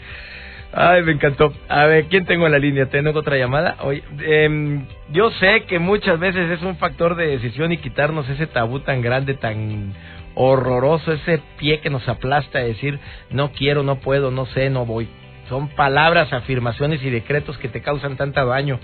Ay, 0.72 1.02
me 1.02 1.12
encantó. 1.12 1.52
A 1.68 1.86
ver, 1.86 2.04
¿quién 2.04 2.26
tengo 2.26 2.46
en 2.46 2.52
la 2.52 2.58
línea? 2.58 2.86
¿Tengo 2.86 3.18
otra 3.18 3.36
llamada? 3.36 3.76
Oye, 3.80 4.04
em, 4.22 4.86
yo 5.10 5.30
sé 5.32 5.64
que 5.64 5.80
muchas 5.80 6.20
veces 6.20 6.48
es 6.50 6.62
un 6.62 6.76
factor 6.76 7.16
de 7.16 7.26
decisión 7.26 7.72
y 7.72 7.78
quitarnos 7.78 8.28
ese 8.28 8.46
tabú 8.46 8.78
tan 8.80 9.02
grande, 9.02 9.34
tan 9.34 9.94
horroroso, 10.34 11.12
ese 11.12 11.40
pie 11.58 11.80
que 11.80 11.90
nos 11.90 12.08
aplasta 12.08 12.58
a 12.58 12.62
decir 12.62 12.98
no 13.30 13.52
quiero, 13.52 13.82
no 13.82 13.96
puedo, 13.96 14.30
no 14.30 14.46
sé, 14.46 14.70
no 14.70 14.86
voy. 14.86 15.08
Son 15.48 15.68
palabras, 15.68 16.32
afirmaciones 16.32 17.02
y 17.02 17.10
decretos 17.10 17.58
que 17.58 17.68
te 17.68 17.82
causan 17.82 18.16
tanto 18.16 18.44
daño. 18.46 18.78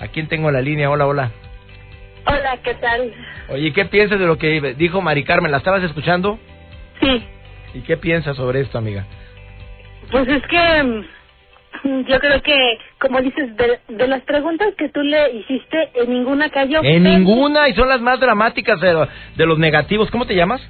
¿A 0.00 0.08
quién 0.08 0.28
tengo 0.28 0.48
en 0.48 0.54
la 0.54 0.60
línea? 0.60 0.90
Hola, 0.90 1.06
hola. 1.06 1.30
Hola, 2.26 2.58
¿qué 2.62 2.74
tal? 2.74 3.12
Oye, 3.48 3.72
¿qué 3.72 3.86
piensas 3.86 4.18
de 4.18 4.26
lo 4.26 4.36
que 4.36 4.74
dijo 4.76 5.00
Mari 5.00 5.24
Carmen? 5.24 5.50
¿La 5.50 5.58
estabas 5.58 5.82
escuchando? 5.82 6.38
Sí, 7.00 7.24
¿Y 7.72 7.80
qué 7.80 7.96
piensas 7.96 8.36
sobre 8.36 8.60
esto, 8.60 8.78
amiga? 8.78 9.06
pues 10.10 10.26
es 10.28 10.42
que 10.48 10.82
mm, 10.82 12.04
yo 12.08 12.18
creo 12.18 12.42
que, 12.42 12.78
como 12.98 13.20
dices, 13.22 13.56
de, 13.56 13.78
de 13.88 14.08
las 14.08 14.22
preguntas 14.22 14.74
que 14.76 14.88
tú 14.88 15.00
le 15.02 15.30
hiciste, 15.32 15.90
en 15.94 16.10
ninguna 16.10 16.50
cayó. 16.50 16.82
En 16.82 17.04
ninguna, 17.04 17.68
y 17.68 17.74
son 17.74 17.88
las 17.88 18.00
más 18.00 18.18
dramáticas 18.20 18.80
de 18.80 19.46
los 19.46 19.58
negativos. 19.58 20.10
¿Cómo 20.10 20.26
te 20.26 20.34
llamas? 20.34 20.60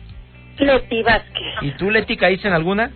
Leti 0.61 1.03
Vázquez. 1.03 1.55
¿Y 1.63 1.71
tú, 1.73 1.91
Leti, 1.91 2.17
caíste 2.17 2.49
en 2.49 2.55
alguna? 2.55 2.91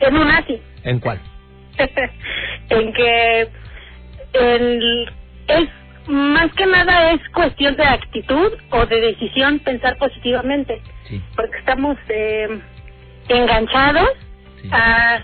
En 0.00 0.16
una 0.16 0.44
sí. 0.46 0.60
¿En 0.84 1.00
cuál? 1.00 1.20
en 2.70 2.92
que 2.92 3.48
el, 4.32 5.10
es 5.48 5.68
más 6.08 6.52
que 6.54 6.66
nada 6.66 7.12
es 7.12 7.20
cuestión 7.30 7.76
de 7.76 7.84
actitud 7.84 8.52
o 8.70 8.86
de 8.86 9.00
decisión 9.00 9.58
pensar 9.60 9.96
positivamente. 9.98 10.80
Sí. 11.08 11.22
Porque 11.36 11.58
estamos, 11.58 11.96
eh, 12.08 12.60
enganchados 13.28 14.10
a, 14.70 15.22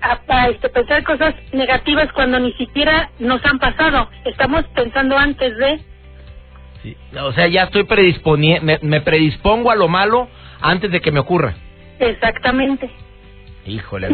a, 0.00 0.48
este, 0.48 0.68
pensar 0.68 1.02
cosas 1.04 1.34
negativas 1.52 2.12
cuando 2.12 2.38
ni 2.38 2.52
siquiera 2.54 3.10
nos 3.18 3.44
han 3.44 3.58
pasado. 3.58 4.08
Estamos 4.24 4.64
pensando 4.74 5.16
antes 5.16 5.56
de... 5.56 5.80
Sí. 6.82 6.96
O 7.20 7.32
sea, 7.32 7.48
ya 7.48 7.64
estoy 7.64 7.84
predisponiendo, 7.84 8.64
me, 8.64 8.78
me 8.82 9.00
predispongo 9.00 9.70
a 9.70 9.76
lo 9.76 9.88
malo 9.88 10.28
antes 10.60 10.90
de 10.90 11.00
que 11.00 11.10
me 11.10 11.20
ocurra. 11.20 11.54
Exactamente. 11.98 12.88
Híjole. 13.66 14.08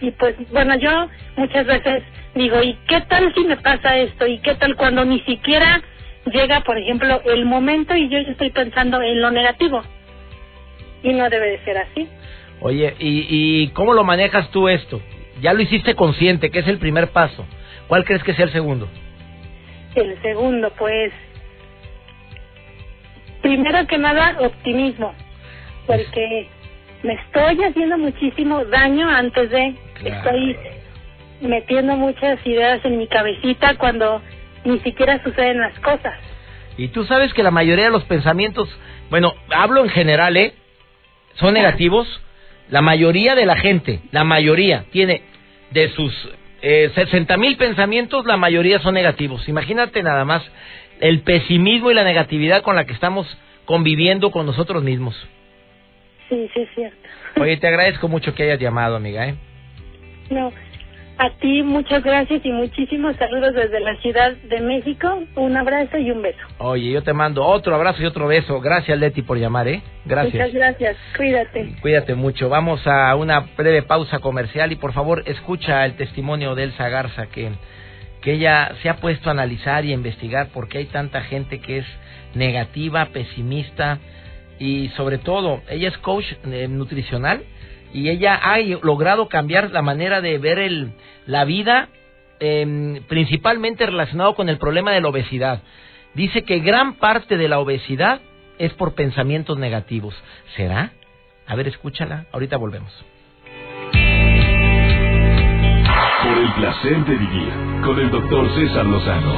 Y, 0.00 0.06
y 0.06 0.10
pues, 0.12 0.34
bueno, 0.50 0.76
yo 0.78 1.08
muchas 1.36 1.66
veces 1.66 2.02
digo, 2.34 2.62
¿y 2.62 2.74
qué 2.88 3.00
tal 3.02 3.32
si 3.34 3.44
me 3.44 3.56
pasa 3.56 3.96
esto? 3.98 4.26
¿Y 4.26 4.38
qué 4.38 4.54
tal 4.56 4.76
cuando 4.76 5.04
ni 5.04 5.20
siquiera 5.20 5.82
llega, 6.26 6.60
por 6.62 6.78
ejemplo, 6.78 7.22
el 7.24 7.44
momento 7.44 7.94
y 7.94 8.08
yo 8.08 8.18
ya 8.18 8.32
estoy 8.32 8.50
pensando 8.50 9.00
en 9.00 9.20
lo 9.20 9.30
negativo? 9.30 9.82
Y 11.02 11.12
no 11.12 11.28
debe 11.30 11.50
de 11.50 11.64
ser 11.64 11.78
así. 11.78 12.08
Oye, 12.60 12.94
¿y, 12.98 13.26
¿y 13.28 13.68
cómo 13.68 13.92
lo 13.92 14.04
manejas 14.04 14.50
tú 14.50 14.68
esto? 14.68 15.00
Ya 15.40 15.52
lo 15.52 15.62
hiciste 15.62 15.94
consciente, 15.94 16.50
que 16.50 16.60
es 16.60 16.68
el 16.68 16.78
primer 16.78 17.10
paso. 17.10 17.44
¿Cuál 17.88 18.04
crees 18.04 18.22
que 18.22 18.34
sea 18.34 18.44
el 18.44 18.52
segundo? 18.52 18.88
El 19.94 20.20
segundo, 20.22 20.72
pues, 20.78 21.12
primero 23.42 23.86
que 23.86 23.98
nada, 23.98 24.36
optimismo, 24.40 25.14
porque 25.86 26.48
me 27.02 27.14
estoy 27.14 27.62
haciendo 27.64 27.98
muchísimo 27.98 28.64
daño 28.64 29.08
antes 29.08 29.50
de, 29.50 29.74
estoy 30.04 30.56
metiendo 31.40 31.96
muchas 31.96 32.44
ideas 32.46 32.84
en 32.84 32.98
mi 32.98 33.08
cabecita 33.08 33.76
cuando 33.76 34.22
ni 34.64 34.78
siquiera 34.80 35.22
suceden 35.22 35.60
las 35.60 35.78
cosas. 35.80 36.14
Y 36.76 36.88
tú 36.88 37.04
sabes 37.04 37.34
que 37.34 37.42
la 37.42 37.50
mayoría 37.50 37.86
de 37.86 37.90
los 37.90 38.04
pensamientos, 38.04 38.68
bueno, 39.10 39.34
hablo 39.50 39.82
en 39.82 39.90
general, 39.90 40.36
¿eh? 40.36 40.54
Son 41.34 41.52
negativos 41.52 42.22
la 42.72 42.80
mayoría 42.80 43.34
de 43.34 43.44
la 43.44 43.56
gente, 43.56 44.00
la 44.12 44.24
mayoría, 44.24 44.86
tiene 44.92 45.22
de 45.72 45.90
sus 45.90 46.12
eh, 46.62 46.90
60 46.94 47.36
mil 47.36 47.56
pensamientos, 47.58 48.24
la 48.24 48.38
mayoría 48.38 48.78
son 48.80 48.94
negativos. 48.94 49.46
Imagínate 49.46 50.02
nada 50.02 50.24
más 50.24 50.42
el 51.02 51.22
pesimismo 51.22 51.90
y 51.90 51.94
la 51.94 52.04
negatividad 52.04 52.62
con 52.62 52.76
la 52.76 52.84
que 52.86 52.92
estamos 52.92 53.26
conviviendo 53.64 54.30
con 54.30 54.46
nosotros 54.46 54.84
mismos. 54.84 55.14
Sí, 56.28 56.48
sí, 56.54 56.60
es 56.60 56.68
cierto. 56.74 57.08
Oye, 57.40 57.56
te 57.56 57.66
agradezco 57.66 58.08
mucho 58.08 58.34
que 58.34 58.44
hayas 58.44 58.60
llamado, 58.60 58.96
amiga, 58.96 59.26
¿eh? 59.26 59.34
No, 60.30 60.52
a 61.18 61.30
ti 61.30 61.62
muchas 61.64 62.04
gracias 62.04 62.44
y 62.44 62.52
muchísimos 62.52 63.16
saludos 63.16 63.52
desde 63.54 63.80
la 63.80 63.96
Ciudad 63.96 64.32
de 64.32 64.60
México. 64.60 65.24
Un 65.34 65.56
abrazo 65.56 65.98
y 65.98 66.10
un 66.12 66.22
beso. 66.22 66.38
Oye, 66.58 66.92
yo 66.92 67.02
te 67.02 67.12
mando 67.12 67.44
otro 67.44 67.74
abrazo 67.74 68.00
y 68.02 68.06
otro 68.06 68.28
beso. 68.28 68.60
Gracias, 68.60 68.96
Leti, 68.96 69.22
por 69.22 69.38
llamar, 69.38 69.66
¿eh? 69.66 69.82
Gracias. 70.04 70.34
Muchas 70.34 70.54
gracias. 70.54 70.96
Cuídate. 71.16 71.74
Cuídate 71.80 72.14
mucho. 72.14 72.48
Vamos 72.48 72.86
a 72.86 73.14
una 73.16 73.40
breve 73.56 73.82
pausa 73.82 74.20
comercial 74.20 74.70
y 74.70 74.76
por 74.76 74.92
favor 74.92 75.24
escucha 75.26 75.84
el 75.84 75.94
testimonio 75.94 76.54
de 76.54 76.64
Elsa 76.64 76.88
Garza 76.88 77.26
que, 77.26 77.50
que 78.22 78.34
ella 78.34 78.74
se 78.80 78.88
ha 78.88 78.96
puesto 78.96 79.28
a 79.28 79.32
analizar 79.32 79.84
y 79.84 79.90
a 79.90 79.94
investigar 79.94 80.48
por 80.48 80.68
qué 80.68 80.78
hay 80.78 80.86
tanta 80.86 81.20
gente 81.22 81.60
que 81.60 81.78
es 81.78 81.86
negativa, 82.34 83.06
pesimista 83.06 83.98
y 84.58 84.88
sobre 84.90 85.18
todo, 85.18 85.60
ella 85.68 85.88
es 85.88 85.98
coach 85.98 86.24
eh, 86.44 86.68
nutricional 86.68 87.42
y 87.92 88.08
ella 88.08 88.34
ha 88.34 88.58
logrado 88.58 89.28
cambiar 89.28 89.70
la 89.70 89.82
manera 89.82 90.20
de 90.20 90.38
ver 90.38 90.58
el, 90.58 90.92
la 91.26 91.44
vida, 91.44 91.88
eh, 92.40 93.02
principalmente 93.08 93.84
relacionado 93.84 94.34
con 94.34 94.48
el 94.48 94.58
problema 94.58 94.92
de 94.92 95.00
la 95.00 95.08
obesidad. 95.08 95.62
Dice 96.14 96.44
que 96.44 96.60
gran 96.60 96.94
parte 96.94 97.36
de 97.36 97.48
la 97.48 97.58
obesidad 97.58 98.20
es 98.58 98.72
por 98.74 98.94
pensamientos 98.94 99.58
negativos. 99.58 100.14
¿Será? 100.56 100.92
A 101.46 101.56
ver, 101.56 101.68
escúchala. 101.68 102.26
Ahorita 102.32 102.56
volvemos. 102.56 102.92
Por 106.32 106.40
el 106.40 106.52
placer 106.54 107.04
de 107.04 107.14
vivir 107.14 107.52
con 107.84 107.98
el 107.98 108.10
doctor 108.10 108.48
César 108.54 108.86
Lozano. 108.86 109.34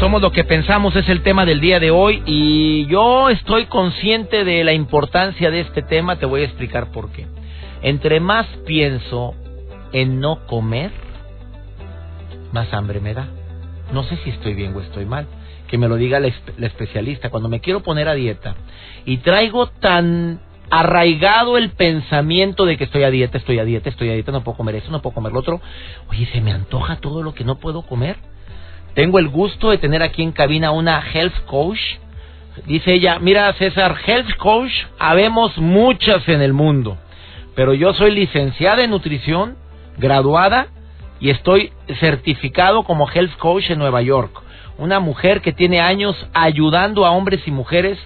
Somos 0.00 0.22
lo 0.22 0.32
que 0.32 0.44
pensamos 0.44 0.96
es 0.96 1.06
el 1.10 1.22
tema 1.22 1.44
del 1.44 1.60
día 1.60 1.78
de 1.78 1.90
hoy 1.90 2.22
y 2.24 2.86
yo 2.86 3.28
estoy 3.28 3.66
consciente 3.66 4.44
de 4.44 4.64
la 4.64 4.72
importancia 4.72 5.50
de 5.50 5.60
este 5.60 5.82
tema, 5.82 6.16
te 6.16 6.24
voy 6.24 6.40
a 6.40 6.44
explicar 6.46 6.90
por 6.90 7.12
qué. 7.12 7.26
Entre 7.82 8.18
más 8.18 8.46
pienso 8.64 9.34
en 9.92 10.20
no 10.20 10.46
comer, 10.46 10.90
más 12.50 12.72
hambre 12.72 13.00
me 13.00 13.12
da. 13.12 13.28
No 13.92 14.04
sé 14.04 14.16
si 14.24 14.30
estoy 14.30 14.54
bien 14.54 14.74
o 14.74 14.80
estoy 14.80 15.04
mal, 15.04 15.26
que 15.68 15.76
me 15.76 15.86
lo 15.86 15.96
diga 15.96 16.18
la, 16.18 16.32
la 16.56 16.66
especialista. 16.66 17.28
Cuando 17.28 17.50
me 17.50 17.60
quiero 17.60 17.82
poner 17.82 18.08
a 18.08 18.14
dieta 18.14 18.54
y 19.04 19.18
traigo 19.18 19.66
tan 19.66 20.40
arraigado 20.70 21.58
el 21.58 21.70
pensamiento 21.70 22.64
de 22.64 22.76
que 22.76 22.84
estoy 22.84 23.04
a 23.04 23.10
dieta, 23.10 23.38
estoy 23.38 23.58
a 23.58 23.64
dieta, 23.64 23.88
estoy 23.88 24.10
a 24.10 24.14
dieta, 24.14 24.32
no 24.32 24.42
puedo 24.42 24.56
comer 24.56 24.76
eso, 24.76 24.90
no 24.90 25.02
puedo 25.02 25.14
comer 25.14 25.32
lo 25.32 25.40
otro, 25.40 25.60
oye, 26.08 26.26
se 26.32 26.40
me 26.40 26.52
antoja 26.52 26.96
todo 26.96 27.22
lo 27.22 27.34
que 27.34 27.44
no 27.44 27.56
puedo 27.56 27.82
comer 27.82 28.16
tengo 28.94 29.18
el 29.18 29.28
gusto 29.28 29.70
de 29.70 29.78
tener 29.78 30.02
aquí 30.02 30.22
en 30.22 30.32
cabina 30.32 30.70
una 30.70 31.02
health 31.12 31.44
coach. 31.46 31.80
Dice 32.66 32.94
ella, 32.94 33.18
mira 33.18 33.52
César, 33.54 33.96
health 34.06 34.36
coach, 34.38 34.70
habemos 35.00 35.58
muchas 35.58 36.26
en 36.28 36.40
el 36.40 36.52
mundo, 36.52 36.96
pero 37.56 37.74
yo 37.74 37.92
soy 37.94 38.12
licenciada 38.12 38.84
en 38.84 38.90
nutrición, 38.90 39.56
graduada 39.98 40.68
y 41.18 41.30
estoy 41.30 41.72
certificado 41.98 42.84
como 42.84 43.10
health 43.10 43.36
coach 43.38 43.70
en 43.70 43.80
Nueva 43.80 44.02
York. 44.02 44.30
Una 44.78 45.00
mujer 45.00 45.40
que 45.40 45.52
tiene 45.52 45.80
años 45.80 46.14
ayudando 46.32 47.04
a 47.04 47.10
hombres 47.10 47.40
y 47.46 47.50
mujeres 47.50 47.98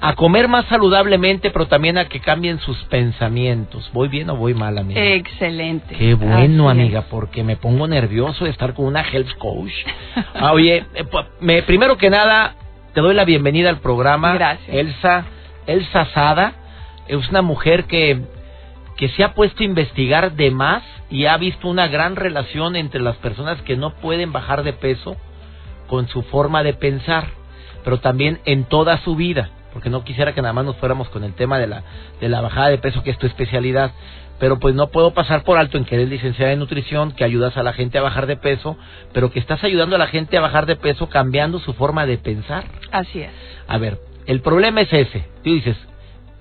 a 0.00 0.14
comer 0.14 0.48
más 0.48 0.64
saludablemente, 0.66 1.50
pero 1.50 1.66
también 1.66 1.98
a 1.98 2.06
que 2.06 2.20
cambien 2.20 2.58
sus 2.60 2.78
pensamientos. 2.84 3.90
¿Voy 3.92 4.08
bien 4.08 4.30
o 4.30 4.36
voy 4.36 4.54
mal, 4.54 4.78
amiga? 4.78 5.02
Excelente. 5.02 5.94
Qué 5.94 6.14
bueno, 6.14 6.70
amiga, 6.70 7.02
porque 7.10 7.44
me 7.44 7.56
pongo 7.56 7.86
nervioso 7.86 8.44
de 8.44 8.50
estar 8.50 8.72
con 8.72 8.86
una 8.86 9.02
health 9.02 9.36
coach. 9.38 9.72
Ah, 10.34 10.52
oye, 10.52 10.86
eh, 10.94 11.04
me, 11.40 11.62
primero 11.62 11.98
que 11.98 12.08
nada, 12.08 12.54
te 12.94 13.02
doy 13.02 13.14
la 13.14 13.26
bienvenida 13.26 13.68
al 13.68 13.80
programa. 13.80 14.32
Gracias. 14.34 14.74
Elsa, 14.74 15.26
Elsa 15.66 16.06
Sada 16.14 16.54
es 17.06 17.28
una 17.28 17.42
mujer 17.42 17.84
que, 17.84 18.22
que 18.96 19.08
se 19.10 19.22
ha 19.22 19.34
puesto 19.34 19.62
a 19.62 19.66
investigar 19.66 20.32
de 20.32 20.50
más 20.50 20.82
y 21.10 21.26
ha 21.26 21.36
visto 21.36 21.68
una 21.68 21.88
gran 21.88 22.16
relación 22.16 22.74
entre 22.74 23.02
las 23.02 23.16
personas 23.16 23.60
que 23.62 23.76
no 23.76 23.90
pueden 23.96 24.32
bajar 24.32 24.62
de 24.62 24.72
peso 24.72 25.16
con 25.88 26.08
su 26.08 26.22
forma 26.22 26.62
de 26.62 26.72
pensar, 26.72 27.28
pero 27.84 27.98
también 27.98 28.40
en 28.46 28.64
toda 28.64 28.96
su 28.98 29.14
vida 29.14 29.50
porque 29.72 29.90
no 29.90 30.04
quisiera 30.04 30.34
que 30.34 30.42
nada 30.42 30.52
más 30.52 30.64
nos 30.64 30.76
fuéramos 30.76 31.08
con 31.08 31.24
el 31.24 31.34
tema 31.34 31.58
de 31.58 31.66
la, 31.66 31.82
de 32.20 32.28
la 32.28 32.40
bajada 32.40 32.68
de 32.68 32.78
peso, 32.78 33.02
que 33.02 33.10
es 33.10 33.18
tu 33.18 33.26
especialidad, 33.26 33.92
pero 34.38 34.58
pues 34.58 34.74
no 34.74 34.88
puedo 34.88 35.12
pasar 35.12 35.44
por 35.44 35.58
alto 35.58 35.76
en 35.76 35.84
que 35.84 35.94
eres 35.94 36.08
licenciada 36.08 36.52
en 36.52 36.58
nutrición, 36.58 37.12
que 37.12 37.24
ayudas 37.24 37.56
a 37.56 37.62
la 37.62 37.74
gente 37.74 37.98
a 37.98 38.02
bajar 38.02 38.26
de 38.26 38.36
peso, 38.36 38.76
pero 39.12 39.30
que 39.30 39.38
estás 39.38 39.62
ayudando 39.62 39.96
a 39.96 39.98
la 39.98 40.06
gente 40.06 40.36
a 40.38 40.40
bajar 40.40 40.66
de 40.66 40.76
peso 40.76 41.08
cambiando 41.08 41.58
su 41.58 41.74
forma 41.74 42.06
de 42.06 42.18
pensar. 42.18 42.64
Así 42.90 43.20
es. 43.20 43.32
A 43.68 43.78
ver, 43.78 43.98
el 44.26 44.40
problema 44.40 44.80
es 44.80 44.92
ese. 44.92 45.26
Tú 45.44 45.52
dices, 45.52 45.76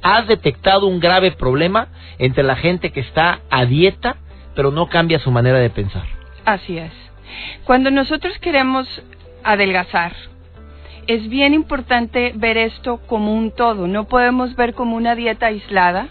has 0.02 0.28
detectado 0.28 0.88
un 0.88 1.00
grave 1.00 1.32
problema 1.32 1.90
entre 2.18 2.44
la 2.44 2.56
gente 2.56 2.92
que 2.92 3.02
está 3.02 3.40
a 3.50 3.66
dieta, 3.66 4.16
pero 4.56 4.72
no 4.72 4.88
cambia 4.88 5.20
su 5.20 5.32
manera 5.32 5.60
de 5.60 5.70
pensar. 5.70 6.06
Así 6.46 6.78
es. 6.78 6.92
Cuando 7.66 7.92
nosotros 7.92 8.38
queremos 8.40 8.88
adelgazar, 9.44 10.14
es 11.10 11.28
bien 11.28 11.56
importante 11.56 12.34
ver 12.36 12.56
esto 12.56 13.02
como 13.08 13.34
un 13.34 13.50
todo, 13.50 13.88
no 13.88 14.04
podemos 14.04 14.56
ver 14.56 14.76
como 14.76 14.96
una 14.96 15.16
dieta 15.16 15.48
aislada, 15.48 16.10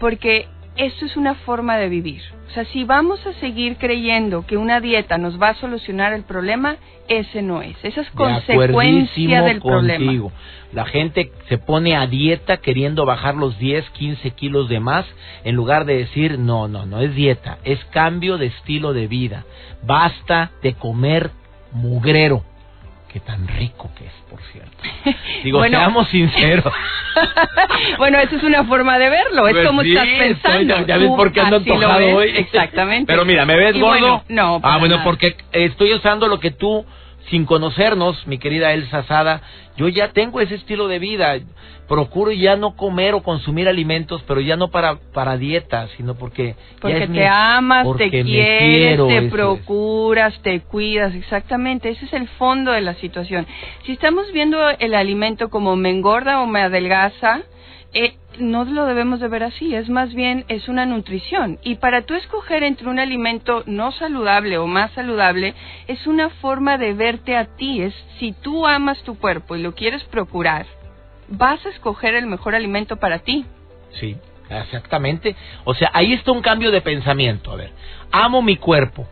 porque 0.00 0.48
esto 0.74 1.06
es 1.06 1.16
una 1.16 1.36
forma 1.36 1.76
de 1.76 1.88
vivir. 1.88 2.20
O 2.48 2.52
sea, 2.52 2.64
si 2.64 2.82
vamos 2.82 3.24
a 3.28 3.32
seguir 3.34 3.76
creyendo 3.76 4.44
que 4.44 4.56
una 4.56 4.80
dieta 4.80 5.18
nos 5.18 5.40
va 5.40 5.50
a 5.50 5.54
solucionar 5.54 6.12
el 6.14 6.24
problema, 6.24 6.78
ese 7.06 7.42
no 7.42 7.62
es. 7.62 7.76
Esa 7.84 8.00
es 8.00 8.10
consecuencia 8.10 9.42
del 9.42 9.60
problema. 9.60 10.32
La 10.72 10.84
gente 10.84 11.30
se 11.48 11.58
pone 11.58 11.94
a 11.94 12.08
dieta 12.08 12.56
queriendo 12.56 13.06
bajar 13.06 13.36
los 13.36 13.56
10, 13.56 13.88
15 13.90 14.32
kilos 14.32 14.68
de 14.68 14.80
más, 14.80 15.06
en 15.44 15.54
lugar 15.54 15.84
de 15.84 15.98
decir, 15.98 16.40
no, 16.40 16.66
no, 16.66 16.86
no 16.86 17.00
es 17.00 17.14
dieta, 17.14 17.58
es 17.62 17.78
cambio 17.92 18.36
de 18.36 18.46
estilo 18.46 18.94
de 18.94 19.06
vida. 19.06 19.44
Basta 19.84 20.50
de 20.60 20.74
comer 20.74 21.30
mugrero. 21.70 22.42
Qué 23.12 23.18
tan 23.20 23.48
rico 23.48 23.90
que 23.98 24.06
es, 24.06 24.12
por 24.30 24.40
cierto. 24.52 24.76
Digo, 25.44 25.64
seamos 25.64 26.08
sinceros. 26.10 26.72
bueno, 27.98 28.18
esa 28.18 28.36
es 28.36 28.42
una 28.44 28.64
forma 28.64 28.98
de 28.98 29.10
verlo, 29.10 29.48
es 29.48 29.54
Pues 29.54 29.66
como 29.66 29.82
sí, 29.82 29.90
estás 29.90 30.06
pensando. 30.18 30.74
estoy- 30.74 30.86
ya 30.86 30.96
ves 30.96 31.08
por 31.08 31.32
qué 31.32 31.40
ando 31.40 31.56
antojado 31.56 32.16
hoy. 32.16 32.28
Exactamente. 32.36 33.12
Pero 33.12 33.24
mira, 33.24 33.44
¿me 33.46 33.56
ves 33.56 33.74
Y 33.74 33.80
gordo? 33.80 33.98
bueno, 33.98 34.24
no, 34.28 34.60
Ah, 34.62 34.78
bueno, 34.78 34.94
nada. 34.96 35.04
porque 35.04 35.36
estoy 35.52 35.92
usando 35.94 36.28
lo 36.28 36.38
que 36.38 36.52
tú, 36.52 36.86
sin 37.28 37.44
conocernos, 37.44 38.26
mi 38.26 38.38
querida 38.38 38.72
Elsa 38.72 39.04
Sada, 39.04 39.42
yo 39.76 39.88
ya 39.88 40.08
tengo 40.12 40.40
ese 40.40 40.54
estilo 40.56 40.88
de 40.88 40.98
vida. 40.98 41.38
Procuro 41.86 42.30
ya 42.30 42.56
no 42.56 42.76
comer 42.76 43.14
o 43.14 43.22
consumir 43.22 43.68
alimentos, 43.68 44.22
pero 44.26 44.40
ya 44.40 44.56
no 44.56 44.68
para, 44.68 44.96
para 45.12 45.36
dieta, 45.36 45.88
sino 45.96 46.14
porque... 46.14 46.54
ya 46.54 46.56
Porque 46.80 47.02
es 47.04 47.08
mi- 47.10 47.18
te 47.18 47.26
amas, 47.26 47.84
porque 47.84 48.10
te 48.10 48.22
quieres, 48.22 48.58
quiero, 48.60 49.06
te 49.08 49.18
es. 49.26 49.32
procuras, 49.32 50.40
te 50.42 50.60
cuidas, 50.60 51.14
exactamente. 51.14 51.90
Ese 51.90 52.04
es 52.04 52.12
el 52.12 52.28
fondo 52.28 52.72
de 52.72 52.80
la 52.80 52.94
situación. 52.94 53.46
Si 53.84 53.92
estamos 53.92 54.30
viendo 54.32 54.58
el 54.70 54.94
alimento 54.94 55.50
como 55.50 55.74
me 55.76 55.90
engorda 55.90 56.40
o 56.42 56.46
me 56.46 56.60
adelgaza, 56.62 57.42
eh, 57.92 58.14
no 58.38 58.64
lo 58.64 58.86
debemos 58.86 59.20
de 59.20 59.28
ver 59.28 59.42
así, 59.42 59.74
es 59.74 59.88
más 59.88 60.14
bien 60.14 60.44
es 60.48 60.68
una 60.68 60.86
nutrición. 60.86 61.58
Y 61.62 61.76
para 61.76 62.02
tú 62.02 62.14
escoger 62.14 62.62
entre 62.62 62.88
un 62.88 62.98
alimento 62.98 63.64
no 63.66 63.92
saludable 63.92 64.58
o 64.58 64.66
más 64.66 64.92
saludable, 64.92 65.54
es 65.88 66.06
una 66.06 66.30
forma 66.30 66.78
de 66.78 66.94
verte 66.94 67.36
a 67.36 67.56
ti. 67.56 67.82
Es 67.82 67.94
si 68.18 68.32
tú 68.32 68.66
amas 68.66 69.02
tu 69.02 69.18
cuerpo 69.18 69.56
y 69.56 69.62
lo 69.62 69.74
quieres 69.74 70.04
procurar, 70.04 70.66
vas 71.28 71.64
a 71.66 71.70
escoger 71.70 72.14
el 72.14 72.26
mejor 72.26 72.54
alimento 72.54 72.96
para 72.96 73.18
ti. 73.20 73.44
Sí, 73.98 74.16
exactamente. 74.48 75.34
O 75.64 75.74
sea, 75.74 75.90
ahí 75.92 76.12
está 76.12 76.32
un 76.32 76.42
cambio 76.42 76.70
de 76.70 76.80
pensamiento. 76.80 77.50
A 77.50 77.56
ver, 77.56 77.72
amo 78.12 78.40
mi 78.42 78.56
cuerpo, 78.56 79.06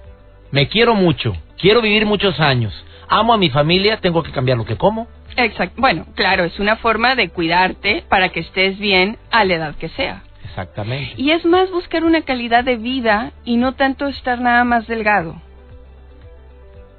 me 0.51 0.69
quiero 0.69 0.95
mucho, 0.95 1.37
quiero 1.59 1.83
vivir 1.83 2.07
muchos 2.07 2.39
años, 2.39 2.73
amo 3.09 3.35
a 3.35 3.39
mi 3.39 3.51
familia, 3.51 3.99
tengo 4.01 4.23
que 4.23 4.33
cambiar 4.33 4.57
lo 4.57 4.65
que 4.65 4.77
como, 4.77 5.09
Exacto. 5.37 5.81
Bueno, 5.81 6.07
claro, 6.15 6.45
es 6.45 6.59
una 6.59 6.77
forma 6.77 7.15
de 7.15 7.29
cuidarte 7.29 8.05
para 8.09 8.31
que 8.31 8.41
estés 8.41 8.79
bien 8.79 9.19
a 9.31 9.45
la 9.45 9.55
edad 9.55 9.75
que 9.77 9.89
sea. 9.91 10.23
Exactamente. 10.45 11.15
Y 11.17 11.31
es 11.31 11.45
más 11.45 11.71
buscar 11.71 12.05
una 12.05 12.23
calidad 12.23 12.65
de 12.65 12.77
vida 12.77 13.33
y 13.45 13.57
no 13.57 13.75
tanto 13.75 14.07
estar 14.09 14.41
nada 14.41 14.65
más 14.65 14.87
delgado. 14.87 15.41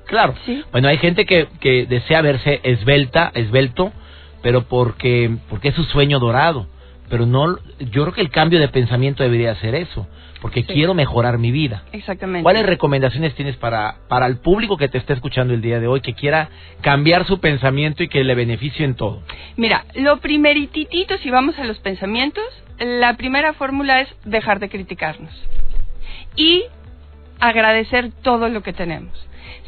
Claro. 0.05 0.35
Sí. 0.45 0.63
Bueno, 0.71 0.87
hay 0.87 0.97
gente 0.97 1.25
que, 1.25 1.47
que 1.59 1.85
desea 1.85 2.21
verse 2.21 2.61
esbelta, 2.63 3.31
esbelto, 3.33 3.91
pero 4.41 4.63
porque, 4.63 5.37
porque 5.49 5.69
es 5.69 5.75
su 5.75 5.83
sueño 5.83 6.19
dorado. 6.19 6.67
Pero 7.09 7.25
no, 7.25 7.57
yo 7.79 8.03
creo 8.03 8.13
que 8.13 8.21
el 8.21 8.29
cambio 8.29 8.59
de 8.59 8.67
pensamiento 8.67 9.23
debería 9.23 9.55
ser 9.55 9.73
eso, 9.75 10.07
porque 10.41 10.61
Sí. 10.61 10.73
quiero 10.73 10.93
mejorar 10.93 11.37
mi 11.37 11.51
vida. 11.51 11.83
Exactamente. 11.91 12.43
¿Cuáles 12.43 12.65
recomendaciones 12.65 13.33
tienes 13.35 13.55
para, 13.57 13.95
para 14.07 14.27
el 14.27 14.37
público 14.37 14.77
que 14.77 14.87
te 14.87 14.97
está 14.97 15.13
escuchando 15.13 15.53
el 15.53 15.61
día 15.61 15.79
de 15.79 15.87
hoy, 15.87 16.01
que 16.01 16.13
quiera 16.13 16.49
cambiar 16.81 17.25
su 17.25 17.39
pensamiento 17.39 18.03
y 18.03 18.07
que 18.09 18.23
le 18.23 18.35
beneficie 18.35 18.85
en 18.85 18.95
todo? 18.95 19.23
Mira, 19.57 19.85
lo 19.95 20.17
primerititito, 20.17 21.17
si 21.17 21.29
vamos 21.31 21.57
a 21.59 21.63
los 21.63 21.79
pensamientos, 21.79 22.43
la 22.77 23.15
primera 23.17 23.53
fórmula 23.53 24.01
es 24.01 24.09
dejar 24.25 24.59
de 24.59 24.69
criticarnos 24.69 25.33
y 26.35 26.63
agradecer 27.39 28.11
todo 28.21 28.49
lo 28.49 28.61
que 28.63 28.73
tenemos. 28.73 29.11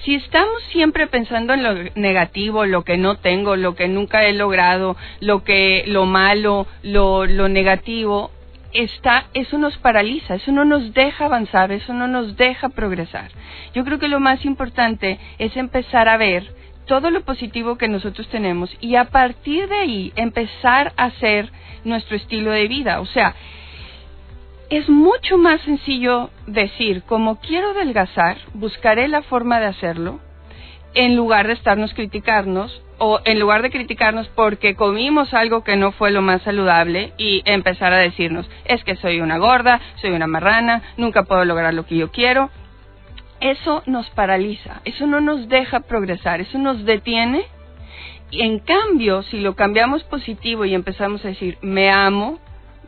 Si 0.04 0.16
estamos 0.16 0.64
siempre 0.72 1.08
pensando 1.08 1.54
en 1.54 1.64
lo 1.64 1.76
negativo, 1.96 2.66
lo 2.66 2.84
que 2.84 2.98
no 2.98 3.18
tengo, 3.18 3.56
lo 3.56 3.76
que 3.76 3.88
nunca 3.88 4.26
he 4.26 4.34
logrado, 4.34 4.98
lo 5.20 5.44
que 5.44 5.84
lo 5.86 6.06
malo, 6.06 6.66
lo, 6.82 7.26
lo 7.26 7.50
negativo, 7.50 8.32
está 8.74 9.26
eso 9.34 9.58
nos 9.58 9.78
paraliza, 9.78 10.36
eso 10.36 10.52
no 10.52 10.66
nos 10.66 10.94
deja 10.94 11.26
avanzar, 11.26 11.72
eso 11.72 11.94
no 11.94 12.08
nos 12.08 12.36
deja 12.38 12.70
progresar. 12.70 13.30
Yo 13.74 13.84
creo 13.84 14.00
que 14.00 14.08
lo 14.08 14.20
más 14.20 14.44
importante 14.46 15.20
es 15.38 15.56
empezar 15.56 16.10
a 16.10 16.18
ver 16.18 16.52
todo 16.86 17.10
lo 17.12 17.22
positivo 17.22 17.78
que 17.78 17.88
nosotros 17.88 18.28
tenemos 18.30 18.76
y 18.82 18.96
a 18.96 19.06
partir 19.06 19.68
de 19.70 19.78
ahí 19.78 20.14
empezar 20.16 20.94
a 20.98 21.06
hacer 21.06 21.52
nuestro 21.84 22.16
estilo 22.16 22.52
de 22.52 22.68
vida. 22.68 23.02
O 23.02 23.06
sea, 23.06 23.36
es 24.72 24.88
mucho 24.88 25.38
más 25.38 25.62
sencillo 25.62 26.30
decir, 26.48 27.04
como 27.04 27.42
quiero 27.42 27.72
adelgazar, 27.72 28.38
buscaré 28.54 29.10
la 29.10 29.22
forma 29.22 29.60
de 29.60 29.66
hacerlo, 29.66 30.22
en 30.94 31.18
lugar 31.18 31.48
de 31.48 31.54
estarnos 31.54 31.94
criticarnos, 31.94 32.82
o 32.98 33.20
en 33.26 33.40
lugar 33.40 33.64
de 33.64 33.70
criticarnos 33.70 34.30
porque 34.30 34.76
comimos 34.76 35.34
algo 35.34 35.64
que 35.64 35.76
no 35.76 35.92
fue 35.92 36.12
lo 36.12 36.22
más 36.22 36.44
saludable 36.44 37.14
y 37.18 37.42
empezar 37.46 37.92
a 37.92 37.98
decirnos, 37.98 38.50
es 38.64 38.84
que 38.86 38.96
soy 38.96 39.20
una 39.20 39.40
gorda, 39.40 39.82
soy 40.00 40.12
una 40.12 40.28
marrana, 40.28 40.84
nunca 40.96 41.24
puedo 41.24 41.44
lograr 41.44 41.74
lo 41.74 41.86
que 41.86 41.98
yo 41.98 42.12
quiero. 42.12 42.50
Eso 43.42 43.84
nos 43.88 44.10
paraliza, 44.12 44.82
eso 44.86 45.06
no 45.06 45.20
nos 45.20 45.50
deja 45.50 45.82
progresar, 45.82 46.40
eso 46.40 46.60
nos 46.60 46.86
detiene. 46.86 47.44
Y 48.30 48.44
en 48.44 48.60
cambio, 48.60 49.24
si 49.24 49.40
lo 49.40 49.56
cambiamos 49.56 50.04
positivo 50.04 50.64
y 50.64 50.76
empezamos 50.76 51.26
a 51.26 51.30
decir, 51.30 51.58
me 51.62 51.90
amo, 51.90 52.40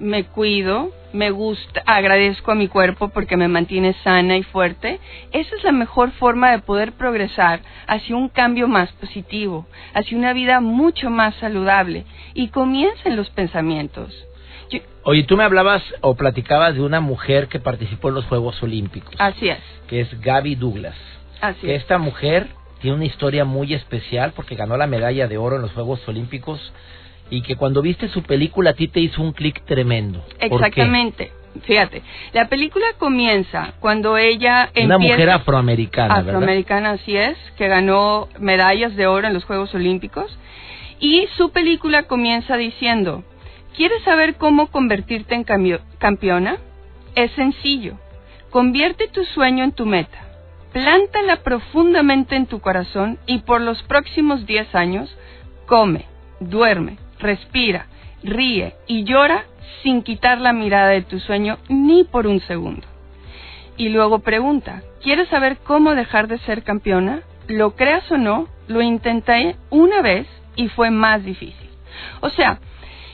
me 0.03 0.25
cuido, 0.25 0.91
me 1.13 1.31
gusta, 1.31 1.81
agradezco 1.85 2.51
a 2.51 2.55
mi 2.55 2.67
cuerpo 2.67 3.09
porque 3.09 3.37
me 3.37 3.47
mantiene 3.47 3.93
sana 4.03 4.35
y 4.37 4.43
fuerte, 4.43 4.99
esa 5.31 5.55
es 5.55 5.63
la 5.63 5.71
mejor 5.71 6.11
forma 6.11 6.51
de 6.51 6.59
poder 6.59 6.91
progresar 6.93 7.61
hacia 7.87 8.15
un 8.15 8.29
cambio 8.29 8.67
más 8.67 8.91
positivo, 8.93 9.65
hacia 9.93 10.17
una 10.17 10.33
vida 10.33 10.59
mucho 10.59 11.09
más 11.09 11.35
saludable. 11.35 12.05
Y 12.33 12.49
comienza 12.49 13.07
en 13.09 13.15
los 13.15 13.29
pensamientos. 13.29 14.13
Yo- 14.69 14.79
Oye, 15.03 15.23
tú 15.23 15.37
me 15.37 15.43
hablabas 15.43 15.83
o 16.01 16.15
platicabas 16.15 16.73
de 16.75 16.81
una 16.81 16.99
mujer 16.99 17.47
que 17.47 17.59
participó 17.59 18.09
en 18.09 18.15
los 18.15 18.25
Juegos 18.25 18.61
Olímpicos, 18.63 19.15
así 19.19 19.49
es, 19.49 19.59
que 19.87 20.01
es 20.01 20.21
Gaby 20.21 20.55
Douglas. 20.55 20.95
así 21.41 21.61
que 21.67 21.75
es. 21.75 21.81
esta 21.81 21.97
mujer 21.97 22.47
tiene 22.81 22.95
una 22.97 23.05
historia 23.05 23.45
muy 23.45 23.73
especial 23.73 24.33
porque 24.35 24.55
ganó 24.55 24.75
la 24.77 24.87
medalla 24.87 25.27
de 25.27 25.37
oro 25.37 25.55
en 25.57 25.61
los 25.61 25.71
Juegos 25.73 26.05
Olímpicos 26.07 26.73
y 27.33 27.41
que 27.41 27.55
cuando 27.55 27.81
viste 27.81 28.09
su 28.09 28.21
película 28.21 28.71
a 28.71 28.73
ti 28.73 28.87
te 28.87 28.99
hizo 28.99 29.19
un 29.19 29.31
clic 29.31 29.65
tremendo. 29.65 30.23
Exactamente. 30.39 31.31
Fíjate, 31.63 32.03
la 32.31 32.47
película 32.47 32.85
comienza 32.99 33.73
cuando 33.79 34.17
ella 34.17 34.69
Una 34.75 34.95
empieza... 34.95 35.15
mujer 35.15 35.29
afroamericana, 35.31 36.15
¿verdad? 36.15 36.35
afroamericana, 36.35 36.91
así 36.91 37.17
es, 37.17 37.35
que 37.57 37.67
ganó 37.67 38.27
medallas 38.39 38.95
de 38.95 39.07
oro 39.07 39.27
en 39.27 39.33
los 39.33 39.45
Juegos 39.45 39.73
Olímpicos. 39.73 40.37
Y 40.99 41.27
su 41.35 41.51
película 41.51 42.03
comienza 42.03 42.55
diciendo, 42.55 43.23
¿quieres 43.75 44.03
saber 44.03 44.35
cómo 44.35 44.67
convertirte 44.67 45.33
en 45.33 45.43
campeona? 45.43 46.57
Es 47.15 47.31
sencillo. 47.31 47.97
Convierte 48.51 49.07
tu 49.07 49.23
sueño 49.25 49.63
en 49.63 49.71
tu 49.71 49.87
meta. 49.87 50.19
Plántala 50.71 51.37
profundamente 51.37 52.35
en 52.35 52.45
tu 52.45 52.59
corazón 52.59 53.17
y 53.25 53.39
por 53.39 53.61
los 53.61 53.81
próximos 53.83 54.45
10 54.45 54.75
años, 54.75 55.15
come, 55.65 56.05
duerme, 56.39 56.97
respira, 57.23 57.87
ríe 58.23 58.75
y 58.87 59.03
llora 59.03 59.45
sin 59.81 60.03
quitar 60.03 60.39
la 60.39 60.53
mirada 60.53 60.89
de 60.89 61.01
tu 61.01 61.19
sueño 61.19 61.57
ni 61.69 62.03
por 62.03 62.27
un 62.27 62.39
segundo. 62.41 62.85
Y 63.75 63.89
luego 63.89 64.19
pregunta, 64.19 64.83
¿quieres 65.01 65.29
saber 65.29 65.57
cómo 65.63 65.95
dejar 65.95 66.27
de 66.27 66.37
ser 66.39 66.63
campeona? 66.63 67.21
Lo 67.47 67.75
creas 67.75 68.09
o 68.11 68.17
no, 68.17 68.47
lo 68.67 68.81
intenté 68.81 69.55
una 69.69 70.01
vez 70.01 70.27
y 70.55 70.69
fue 70.69 70.91
más 70.91 71.23
difícil. 71.23 71.69
O 72.21 72.29
sea, 72.29 72.59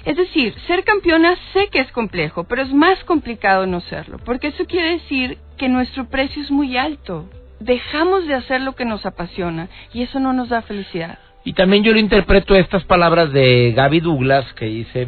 es 0.06 0.17
decir, 0.17 0.56
ser 0.67 0.84
campeona 0.84 1.36
sé 1.54 1.67
que 1.69 1.80
es 1.80 1.91
complejo, 1.91 2.43
pero 2.43 2.62
es 2.62 2.74
más 2.74 3.04
complicado 3.06 3.65
no 3.65 3.82
serlo, 3.82 4.17
porque 4.19 4.48
eso 4.48 4.65
quiere 4.65 4.91
decir 4.91 5.38
que 5.58 5.69
nuestro 5.69 6.10
precio 6.10 6.41
es 6.41 6.52
muy 6.52 6.78
alto. 6.78 7.30
Dejamos 7.60 8.26
de 8.28 8.36
hacer 8.36 8.62
lo 8.62 8.76
que 8.76 8.86
nos 8.86 9.06
apasiona 9.06 9.69
y 9.93 10.04
eso 10.04 10.19
no 10.19 10.34
nos 10.34 10.50
da 10.50 10.62
felicidad. 10.62 11.19
Y 11.43 11.54
también 11.54 11.84
yo 11.84 11.93
lo 11.93 11.99
interpreto 11.99 12.56
estas 12.56 12.84
palabras 12.84 13.32
de 13.32 13.73
Gaby 13.75 14.02
Douglas 14.02 14.45
que 14.54 14.65
dice, 14.65 15.08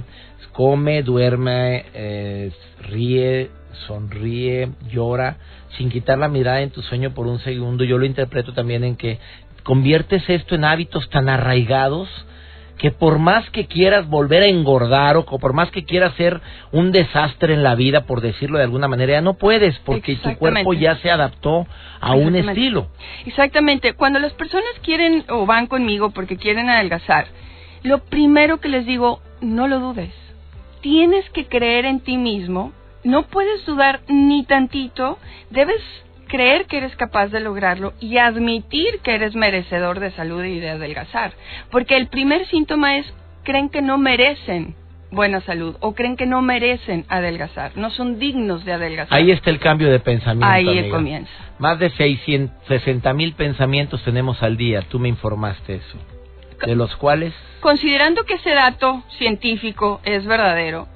come, 0.52 1.04
duerme, 1.04 1.86
ríe, 2.82 3.50
sonríe, 3.88 4.70
llora, 4.90 5.38
sin 5.78 5.90
quitar 5.90 6.18
la 6.18 6.28
mirada 6.28 6.62
en 6.62 6.72
tu 6.72 6.82
sueño 6.82 7.14
por 7.14 7.28
un 7.28 7.40
segundo. 7.40 7.84
Yo 7.84 7.98
lo 7.98 8.06
interpreto 8.06 8.54
también 8.54 8.84
en 8.84 8.96
que 8.96 9.20
conviertes 9.64 10.28
esto 10.30 10.56
en 10.56 10.66
hábitos 10.66 11.10
tan 11.10 11.30
arraigados 11.30 12.10
que 12.78 12.92
por 12.92 13.20
más 13.20 13.50
que 13.52 13.68
quieras 13.68 14.08
volver 14.08 14.44
a 14.44 14.48
engordar 14.48 15.18
o 15.18 15.26
por 15.26 15.54
más 15.54 15.70
que 15.72 15.86
quieras 15.86 16.16
ser 16.16 16.42
un 16.72 16.92
desastre 16.92 17.54
en 17.54 17.64
la 17.64 17.76
vida, 17.76 18.06
por 18.06 18.22
decirlo 18.22 18.58
de 18.58 18.64
alguna 18.64 18.88
manera, 18.88 19.14
ya 19.14 19.22
no 19.22 19.36
puedes 19.36 19.78
porque 19.80 20.16
tu 20.16 20.36
cuerpo 20.38 20.74
ya 20.74 20.98
se 20.98 21.12
adaptó 21.12 21.68
a 22.00 22.16
un 22.16 22.36
estilo. 22.36 22.88
Exactamente. 23.26 23.94
Cuando 23.94 24.20
las 24.20 24.34
personas 24.34 24.72
quieren 24.82 25.26
o 25.30 25.46
van 25.46 25.68
conmigo 25.68 26.10
porque 26.10 26.38
quieren 26.38 26.70
adelgazar, 26.70 27.28
lo 27.84 28.00
primero 28.00 28.60
que 28.60 28.70
les 28.70 28.86
digo, 28.86 29.22
no 29.42 29.68
lo 29.68 29.80
dudes. 29.80 30.14
Tienes 30.82 31.30
que 31.30 31.48
creer 31.48 31.86
en 31.86 32.00
ti 32.00 32.18
mismo. 32.18 32.74
No 33.04 33.24
puedes 33.24 33.66
dudar 33.66 34.02
ni 34.08 34.44
tantito. 34.46 35.18
Debes 35.50 35.82
creer 36.32 36.66
que 36.66 36.78
eres 36.78 36.96
capaz 36.96 37.28
de 37.28 37.42
lograrlo 37.42 37.92
y 38.00 38.18
admitir 38.18 39.02
que 39.04 39.14
eres 39.14 39.36
merecedor 39.36 40.00
de 40.00 40.12
salud 40.12 40.42
y 40.46 40.62
de 40.62 40.70
adelgazar. 40.70 41.34
Porque 41.70 41.98
el 41.98 42.08
primer 42.08 42.48
síntoma 42.48 42.98
es 42.98 43.14
creen 43.44 43.68
que 43.68 43.82
no 43.82 43.98
merecen 43.98 44.74
buena 45.12 45.42
salud 45.42 45.76
o 45.82 45.94
creen 45.94 46.16
que 46.16 46.26
no 46.26 46.42
merecen 46.42 47.04
adelgazar, 47.10 47.74
no 47.76 47.90
son 47.90 48.18
dignos 48.18 48.64
de 48.64 48.72
adelgazar. 48.72 49.18
Ahí 49.18 49.30
está 49.30 49.50
el 49.50 49.60
cambio 49.60 49.92
de 49.92 50.00
pensamiento. 50.00 50.48
Ahí 50.48 50.80
amiga. 50.80 50.96
comienza. 50.96 51.32
Más 51.60 51.78
de 51.80 51.90
660 51.90 53.14
mil 53.14 53.34
pensamientos 53.34 54.02
tenemos 54.06 54.42
al 54.42 54.56
día. 54.56 54.84
Tú 54.84 55.00
me 55.00 55.10
informaste 55.10 55.76
eso. 55.76 55.98
De 56.66 56.76
los 56.76 56.96
cuales, 56.96 57.34
Considerando 57.60 58.24
que 58.24 58.36
ese 58.36 58.52
dato 58.52 59.04
científico 59.18 60.00
es 60.06 60.26
verdadero, 60.26 60.88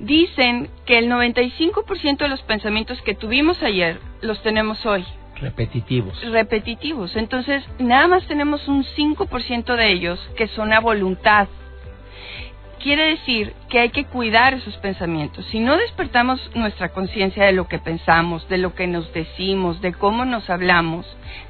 dicen 0.00 0.68
que 0.86 0.98
el 0.98 1.10
95% 1.10 2.18
de 2.18 2.28
los 2.28 2.42
pensamientos 2.42 3.00
que 3.02 3.14
tuvimos 3.14 3.62
ayer 3.62 4.00
los 4.22 4.42
tenemos 4.42 4.84
hoy, 4.86 5.04
repetitivos. 5.40 6.20
repetitivos. 6.30 7.16
Entonces, 7.16 7.62
nada 7.78 8.08
más 8.08 8.26
tenemos 8.26 8.66
un 8.66 8.84
5% 8.84 9.76
de 9.76 9.92
ellos 9.92 10.18
que 10.36 10.48
son 10.48 10.72
a 10.72 10.80
voluntad. 10.80 11.48
Quiere 12.82 13.10
decir 13.10 13.52
que 13.68 13.78
hay 13.78 13.90
que 13.90 14.06
cuidar 14.06 14.54
esos 14.54 14.74
pensamientos. 14.78 15.44
Si 15.50 15.60
no 15.60 15.76
despertamos 15.76 16.40
nuestra 16.54 16.88
conciencia 16.88 17.44
de 17.44 17.52
lo 17.52 17.68
que 17.68 17.78
pensamos, 17.78 18.48
de 18.48 18.56
lo 18.56 18.74
que 18.74 18.86
nos 18.86 19.12
decimos, 19.12 19.82
de 19.82 19.92
cómo 19.92 20.24
nos 20.24 20.48
hablamos, 20.48 21.06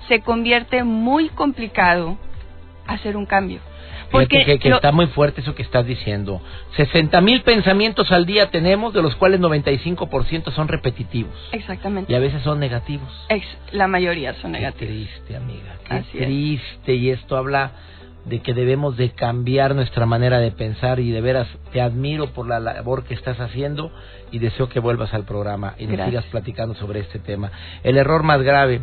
se 0.08 0.22
convierte 0.22 0.82
muy 0.82 1.28
complicado 1.28 2.18
hacer 2.88 3.16
un 3.16 3.26
cambio. 3.26 3.60
Porque 4.10 4.58
que, 4.58 4.68
está 4.68 4.92
muy 4.92 5.06
fuerte 5.08 5.40
eso 5.40 5.54
que 5.54 5.62
estás 5.62 5.86
diciendo. 5.86 6.40
60 6.76 7.20
mil 7.20 7.42
pensamientos 7.42 8.10
al 8.10 8.26
día 8.26 8.50
tenemos, 8.50 8.92
de 8.92 9.02
los 9.02 9.14
cuales 9.16 9.40
95% 9.40 10.52
son 10.52 10.68
repetitivos. 10.68 11.34
Exactamente. 11.52 12.12
Y 12.12 12.16
a 12.16 12.18
veces 12.18 12.42
son 12.42 12.58
negativos. 12.58 13.08
la 13.72 13.86
mayoría 13.86 14.34
son 14.34 14.52
negativos. 14.52 14.80
Qué 14.80 15.06
triste, 15.06 15.36
amiga. 15.36 15.78
Qué 15.88 16.24
triste. 16.24 16.94
Y 16.94 17.10
esto 17.10 17.36
habla 17.36 17.72
de 18.24 18.40
que 18.40 18.54
debemos 18.54 18.96
de 18.96 19.10
cambiar 19.10 19.74
nuestra 19.74 20.06
manera 20.06 20.38
de 20.38 20.50
pensar 20.50 21.00
y 21.00 21.10
de 21.10 21.20
veras 21.20 21.48
te 21.72 21.80
admiro 21.80 22.32
por 22.32 22.46
la 22.46 22.60
labor 22.60 23.04
que 23.04 23.14
estás 23.14 23.40
haciendo 23.40 23.90
y 24.30 24.38
deseo 24.38 24.68
que 24.68 24.78
vuelvas 24.78 25.12
al 25.14 25.24
programa 25.24 25.74
y 25.78 25.86
nos 25.86 26.06
sigas 26.06 26.24
platicando 26.26 26.74
sobre 26.74 27.00
este 27.00 27.18
tema. 27.18 27.50
El 27.82 27.96
error 27.96 28.22
más 28.22 28.42
grave, 28.42 28.80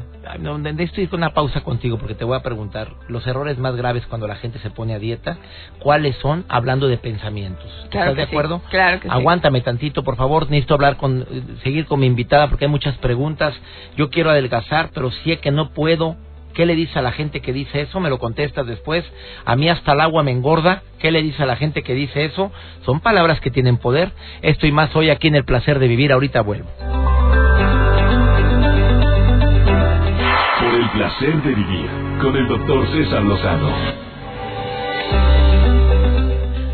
estoy 0.80 1.08
con 1.08 1.20
una 1.20 1.34
pausa 1.34 1.62
contigo 1.62 1.98
porque 1.98 2.16
te 2.16 2.26
voy 2.26 2.36
a 2.36 2.42
preguntar, 2.42 2.90
los 3.08 3.26
errores 3.28 3.58
más 3.58 3.76
graves 3.76 4.06
cuando 4.08 4.28
la 4.28 4.36
gente 4.36 4.60
se 4.60 4.70
pone 4.70 4.94
a 4.94 5.00
dieta, 5.00 5.38
¿cuáles 5.80 6.16
son 6.18 6.46
hablando 6.50 6.88
de 6.88 6.98
pensamientos? 6.98 7.66
¿Estás 7.86 8.16
de 8.16 8.24
acuerdo? 8.24 8.62
Claro 8.70 9.00
que 9.00 9.08
Aguántame 9.10 9.62
tantito, 9.62 10.04
por 10.04 10.16
favor, 10.16 10.50
necesito 10.50 10.74
hablar 10.74 10.98
con 10.98 11.26
seguir 11.64 11.86
con 11.86 12.00
mi 12.00 12.08
invitada 12.08 12.50
porque 12.50 12.66
hay 12.66 12.72
muchas 12.72 12.98
preguntas. 12.98 13.54
Yo 13.96 14.10
quiero 14.10 14.30
adelgazar, 14.30 14.90
pero 14.94 15.12
sé 15.12 15.38
que 15.38 15.52
no 15.52 15.70
puedo 15.70 16.18
¿Qué 16.58 16.66
le 16.66 16.74
dice 16.74 16.98
a 16.98 17.04
la 17.04 17.12
gente 17.12 17.40
que 17.40 17.54
dice 17.54 17.82
eso? 17.82 18.00
Me 18.00 18.10
lo 18.10 18.18
contestas 18.18 18.66
después. 18.66 19.06
A 19.46 19.56
mí 19.56 19.70
hasta 19.70 19.94
el 19.94 20.02
agua 20.02 20.24
me 20.24 20.32
engorda. 20.32 20.82
¿Qué 20.98 21.12
le 21.12 21.22
dice 21.22 21.44
a 21.44 21.46
la 21.46 21.56
gente 21.56 21.84
que 21.84 21.94
dice 21.94 22.26
eso? 22.26 22.52
Son 22.84 23.00
palabras 23.00 23.40
que 23.42 23.52
tienen 23.52 23.78
poder. 23.78 24.12
Esto 24.42 24.66
y 24.66 24.72
más 24.72 24.96
hoy 24.96 25.12
aquí 25.12 25.28
en 25.28 25.36
el 25.36 25.46
placer 25.46 25.78
de 25.78 25.88
vivir. 25.88 26.12
Ahorita 26.12 26.42
vuelvo. 26.42 26.68
Por 30.60 30.74
el 30.74 30.90
placer 30.96 31.44
de 31.44 31.54
vivir 31.54 31.90
con 32.24 32.36
el 32.36 32.48
doctor 32.48 32.88
César 32.88 33.22
Lozano. 33.22 33.72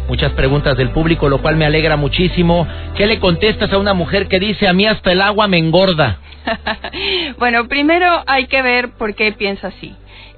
Muchas 0.07 0.31
preguntas 0.31 0.77
del 0.77 0.91
público, 0.91 1.27
lo 1.27 1.41
cual 1.41 1.57
me 1.57 1.65
alegra 1.65 1.97
muchísimo. 1.97 2.65
¿Qué 2.95 3.05
le 3.05 3.19
contestas 3.19 3.73
a 3.73 3.77
una 3.77 3.93
mujer 3.93 4.29
que 4.29 4.39
dice 4.39 4.65
a 4.65 4.71
mí 4.71 4.85
hasta 4.85 5.11
el 5.11 5.21
agua 5.21 5.49
me 5.49 5.57
engorda? 5.57 6.19
bueno, 7.39 7.67
primero 7.67 8.23
hay 8.27 8.47
que 8.47 8.61
ver 8.61 8.91
por 8.91 9.15
qué 9.15 9.31
piensa 9.31 9.67
así. 9.67 9.95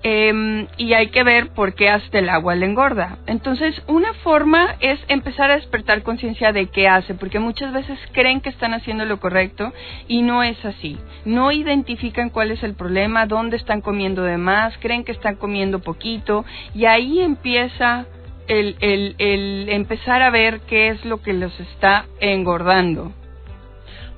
Em, 0.07 0.67
y 0.77 0.93
hay 0.93 1.07
que 1.07 1.23
ver 1.23 1.49
por 1.49 1.73
qué 1.73 1.89
hasta 1.89 2.19
el 2.19 2.29
agua 2.29 2.53
le 2.53 2.67
engorda. 2.67 3.17
Entonces, 3.25 3.81
una 3.87 4.13
forma 4.13 4.75
es 4.79 4.99
empezar 5.07 5.49
a 5.49 5.55
despertar 5.55 6.03
conciencia 6.03 6.51
de 6.51 6.67
qué 6.67 6.87
hace, 6.87 7.15
porque 7.15 7.39
muchas 7.39 7.73
veces 7.73 7.97
creen 8.11 8.39
que 8.39 8.49
están 8.49 8.75
haciendo 8.75 9.05
lo 9.05 9.19
correcto 9.19 9.73
y 10.07 10.21
no 10.21 10.43
es 10.43 10.63
así. 10.63 10.99
No 11.25 11.51
identifican 11.51 12.29
cuál 12.29 12.51
es 12.51 12.61
el 12.61 12.75
problema, 12.75 13.25
dónde 13.25 13.57
están 13.57 13.81
comiendo 13.81 14.21
de 14.21 14.37
más, 14.37 14.77
creen 14.77 15.05
que 15.05 15.11
están 15.11 15.37
comiendo 15.37 15.79
poquito 15.79 16.45
y 16.75 16.85
ahí 16.85 17.19
empieza 17.21 18.05
el, 18.47 18.75
el, 18.81 19.15
el 19.17 19.69
empezar 19.69 20.21
a 20.21 20.29
ver 20.29 20.59
qué 20.67 20.89
es 20.89 21.03
lo 21.03 21.23
que 21.23 21.33
los 21.33 21.59
está 21.59 22.05
engordando. 22.19 23.11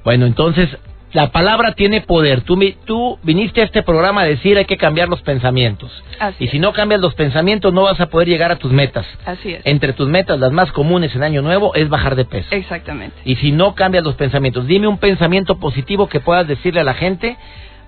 Bueno, 0.04 0.26
entonces 0.26 0.69
la 1.18 1.32
palabra 1.32 1.72
tiene 1.72 2.02
poder. 2.02 2.42
Tú, 2.42 2.60
tú 2.86 3.18
viniste 3.24 3.62
a 3.62 3.64
este 3.64 3.82
programa 3.82 4.22
a 4.22 4.26
decir 4.26 4.56
hay 4.56 4.66
que 4.66 4.78
cambiar 4.78 5.10
los 5.10 5.24
pensamientos. 5.24 5.92
y 6.38 6.48
si 6.50 6.60
no 6.60 6.74
cambias 6.74 7.02
los 7.02 7.16
pensamientos 7.16 7.74
no 7.74 7.82
vas 7.82 8.00
a 8.00 8.06
poder 8.06 8.28
llegar 8.28 8.52
a 8.52 8.58
tus 8.58 8.72
metas. 8.72 9.08
Así 9.26 9.54
es. 9.54 9.66
Entre 9.66 9.94
tus 9.94 10.08
metas, 10.08 10.40
las 10.40 10.52
más 10.52 10.72
comunes 10.72 11.16
en 11.16 11.24
Año 11.24 11.42
Nuevo, 11.42 11.74
es 11.74 11.90
bajar 11.90 12.16
de 12.16 12.26
peso. 12.26 12.50
Exactamente. 12.52 13.18
Y 13.26 13.36
si 13.38 13.52
no 13.52 13.74
cambias 13.74 14.04
los 14.04 14.14
pensamientos, 14.14 14.68
dime 14.68 14.88
un 14.88 15.00
pensamiento 15.00 15.58
positivo 15.58 16.08
que 16.08 16.20
puedas 16.20 16.48
decirle 16.48 16.82
a 16.82 16.84
la 16.84 16.94
gente 16.94 17.36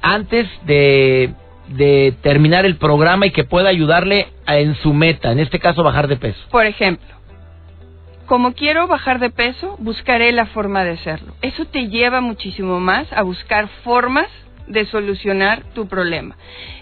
antes 0.02 0.48
de, 0.66 1.32
de 1.68 2.16
terminar 2.24 2.66
el 2.66 2.78
programa 2.78 3.28
y 3.28 3.30
que 3.30 3.44
pueda 3.44 3.70
ayudarle 3.70 4.30
en 4.48 4.74
su 4.78 4.92
meta, 4.92 5.32
en 5.32 5.40
este 5.40 5.60
caso 5.60 5.84
bajar 5.84 6.08
de 6.08 6.18
peso. 6.18 6.40
Por 6.50 6.66
ejemplo 6.66 7.19
como 8.30 8.54
quiero 8.54 8.86
bajar 8.86 9.18
de 9.18 9.32
peso, 9.32 9.76
buscaré 9.80 10.32
la 10.32 10.46
forma 10.46 10.84
de 10.84 10.92
hacerlo. 10.92 11.34
Eso 11.42 11.66
te 11.66 11.88
lleva 11.88 12.22
muchísimo 12.22 12.80
más 12.80 13.12
a 13.12 13.24
buscar 13.24 13.68
formas 13.84 14.28
de 14.68 14.86
solucionar 14.86 15.64
tu 15.74 15.88
problema. 15.88 16.38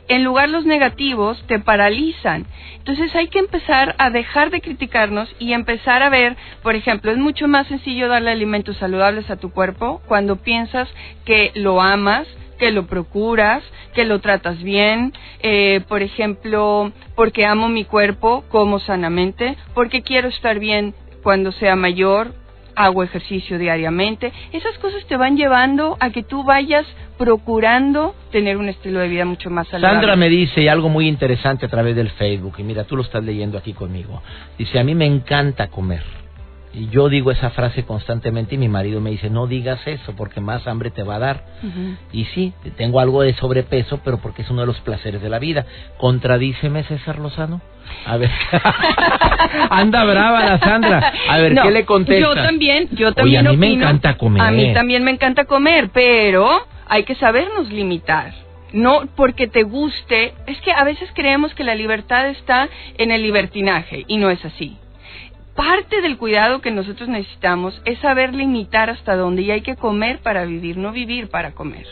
En 0.09 0.25
lugar 0.25 0.49
los 0.49 0.65
negativos 0.65 1.41
te 1.47 1.59
paralizan. 1.59 2.45
Entonces 2.79 3.15
hay 3.15 3.29
que 3.29 3.39
empezar 3.39 3.95
a 3.97 4.09
dejar 4.09 4.49
de 4.49 4.59
criticarnos 4.59 5.33
y 5.39 5.53
empezar 5.53 6.03
a 6.03 6.09
ver, 6.09 6.35
por 6.63 6.75
ejemplo, 6.75 7.11
es 7.11 7.17
mucho 7.17 7.47
más 7.47 7.65
sencillo 7.67 8.09
darle 8.09 8.31
alimentos 8.31 8.75
saludables 8.75 9.29
a 9.29 9.37
tu 9.37 9.49
cuerpo 9.51 10.01
cuando 10.05 10.35
piensas 10.35 10.89
que 11.23 11.53
lo 11.55 11.81
amas, 11.81 12.27
que 12.59 12.71
lo 12.71 12.87
procuras, 12.87 13.63
que 13.95 14.03
lo 14.03 14.19
tratas 14.19 14.61
bien, 14.61 15.13
eh, 15.39 15.79
por 15.87 16.01
ejemplo, 16.01 16.91
porque 17.15 17.45
amo 17.45 17.69
mi 17.69 17.85
cuerpo, 17.85 18.43
como 18.49 18.81
sanamente, 18.81 19.55
porque 19.73 20.01
quiero 20.01 20.27
estar 20.27 20.59
bien 20.59 20.93
cuando 21.27 21.51
sea 21.51 21.75
mayor, 21.75 22.31
hago 22.73 23.03
ejercicio 23.03 23.59
diariamente. 23.59 24.31
Esas 24.53 24.77
cosas 24.77 25.05
te 25.07 25.17
van 25.17 25.35
llevando 25.35 25.97
a 25.99 26.09
que 26.09 26.23
tú 26.23 26.45
vayas 26.45 26.85
procurando 27.17 28.15
tener 28.31 28.55
un 28.55 28.69
estilo 28.69 29.01
de 29.01 29.09
vida 29.09 29.25
mucho 29.25 29.49
más 29.49 29.67
saludable. 29.67 29.97
Sandra 29.97 30.15
me 30.15 30.29
dice 30.29 30.69
algo 30.69 30.87
muy 30.87 31.05
interesante 31.05 31.65
a 31.65 31.69
través 31.69 31.97
del 31.97 32.11
Facebook, 32.11 32.53
y 32.59 32.63
mira, 32.63 32.85
tú 32.85 32.95
lo 32.95 33.01
estás 33.01 33.25
leyendo 33.25 33.57
aquí 33.57 33.73
conmigo. 33.73 34.21
Dice, 34.57 34.79
a 34.79 34.85
mí 34.85 34.95
me 34.95 35.05
encanta 35.05 35.67
comer. 35.67 36.01
Y 36.77 36.89
yo 36.89 37.09
digo 37.09 37.31
esa 37.31 37.49
frase 37.49 37.83
constantemente 37.85 38.53
y 38.53 38.59
mi 38.59 38.69
marido 38.69 39.01
me 39.01 39.09
dice, 39.09 39.31
no 39.31 39.47
digas 39.47 39.79
eso 39.87 40.13
porque 40.15 40.41
más 40.41 40.67
hambre 40.67 40.91
te 40.91 41.01
va 41.01 41.15
a 41.15 41.19
dar. 41.19 41.43
Y 42.11 42.25
sí, 42.25 42.53
tengo 42.77 42.99
algo 42.99 43.23
de 43.23 43.33
sobrepeso, 43.33 43.99
pero 44.03 44.19
porque 44.19 44.43
es 44.43 44.49
uno 44.51 44.61
de 44.61 44.67
los 44.67 44.79
placeres 44.81 45.19
de 45.23 45.29
la 45.29 45.39
vida. 45.39 45.65
Contradíceme, 45.97 46.83
César 46.83 47.17
Lozano. 47.17 47.61
A 48.05 48.17
ver. 48.17 48.29
Anda 49.71 50.03
brava 50.03 50.45
la 50.45 50.59
Sandra. 50.59 51.13
A 51.27 51.37
ver, 51.39 51.55
¿qué 51.55 51.71
le 51.71 51.85
contesta? 51.85 52.21
Yo 52.21 52.35
también, 52.35 52.89
yo 52.91 53.11
también 53.11 53.47
a 53.47 53.51
mí 53.51 53.57
me 53.57 53.73
encanta 53.73 54.15
comer. 54.15 54.43
A 54.43 54.51
mí 54.51 54.71
también 54.73 55.03
me 55.03 55.09
encanta 55.09 55.45
comer, 55.45 55.89
pero 55.91 56.47
hay 56.87 57.05
que 57.05 57.15
sabernos 57.15 57.71
limitar. 57.71 58.33
No 58.71 59.07
porque 59.15 59.47
te 59.47 59.63
guste, 59.63 60.33
es 60.45 60.61
que 60.61 60.73
a 60.73 60.83
veces 60.83 61.09
creemos 61.15 61.55
que 61.55 61.63
la 61.63 61.73
libertad 61.73 62.27
está 62.27 62.69
en 62.99 63.09
el 63.09 63.23
libertinaje 63.23 64.03
y 64.07 64.17
no 64.17 64.29
es 64.29 64.43
así. 64.45 64.77
Parte 65.57 66.01
del 66.01 66.19
cuidado 66.19 66.61
que 66.61 66.69
nosotros 66.69 67.09
necesitamos 67.09 67.81
es 67.83 67.97
saber 67.99 68.31
limitar 68.31 68.91
hasta 68.91 69.15
dónde 69.15 69.41
y 69.41 69.49
hay 69.49 69.61
que 69.61 69.75
comer 69.75 70.19
para 70.19 70.45
vivir, 70.45 70.77
no 70.77 70.91
vivir 70.91 71.29
para 71.29 71.53
comer. 71.53 71.87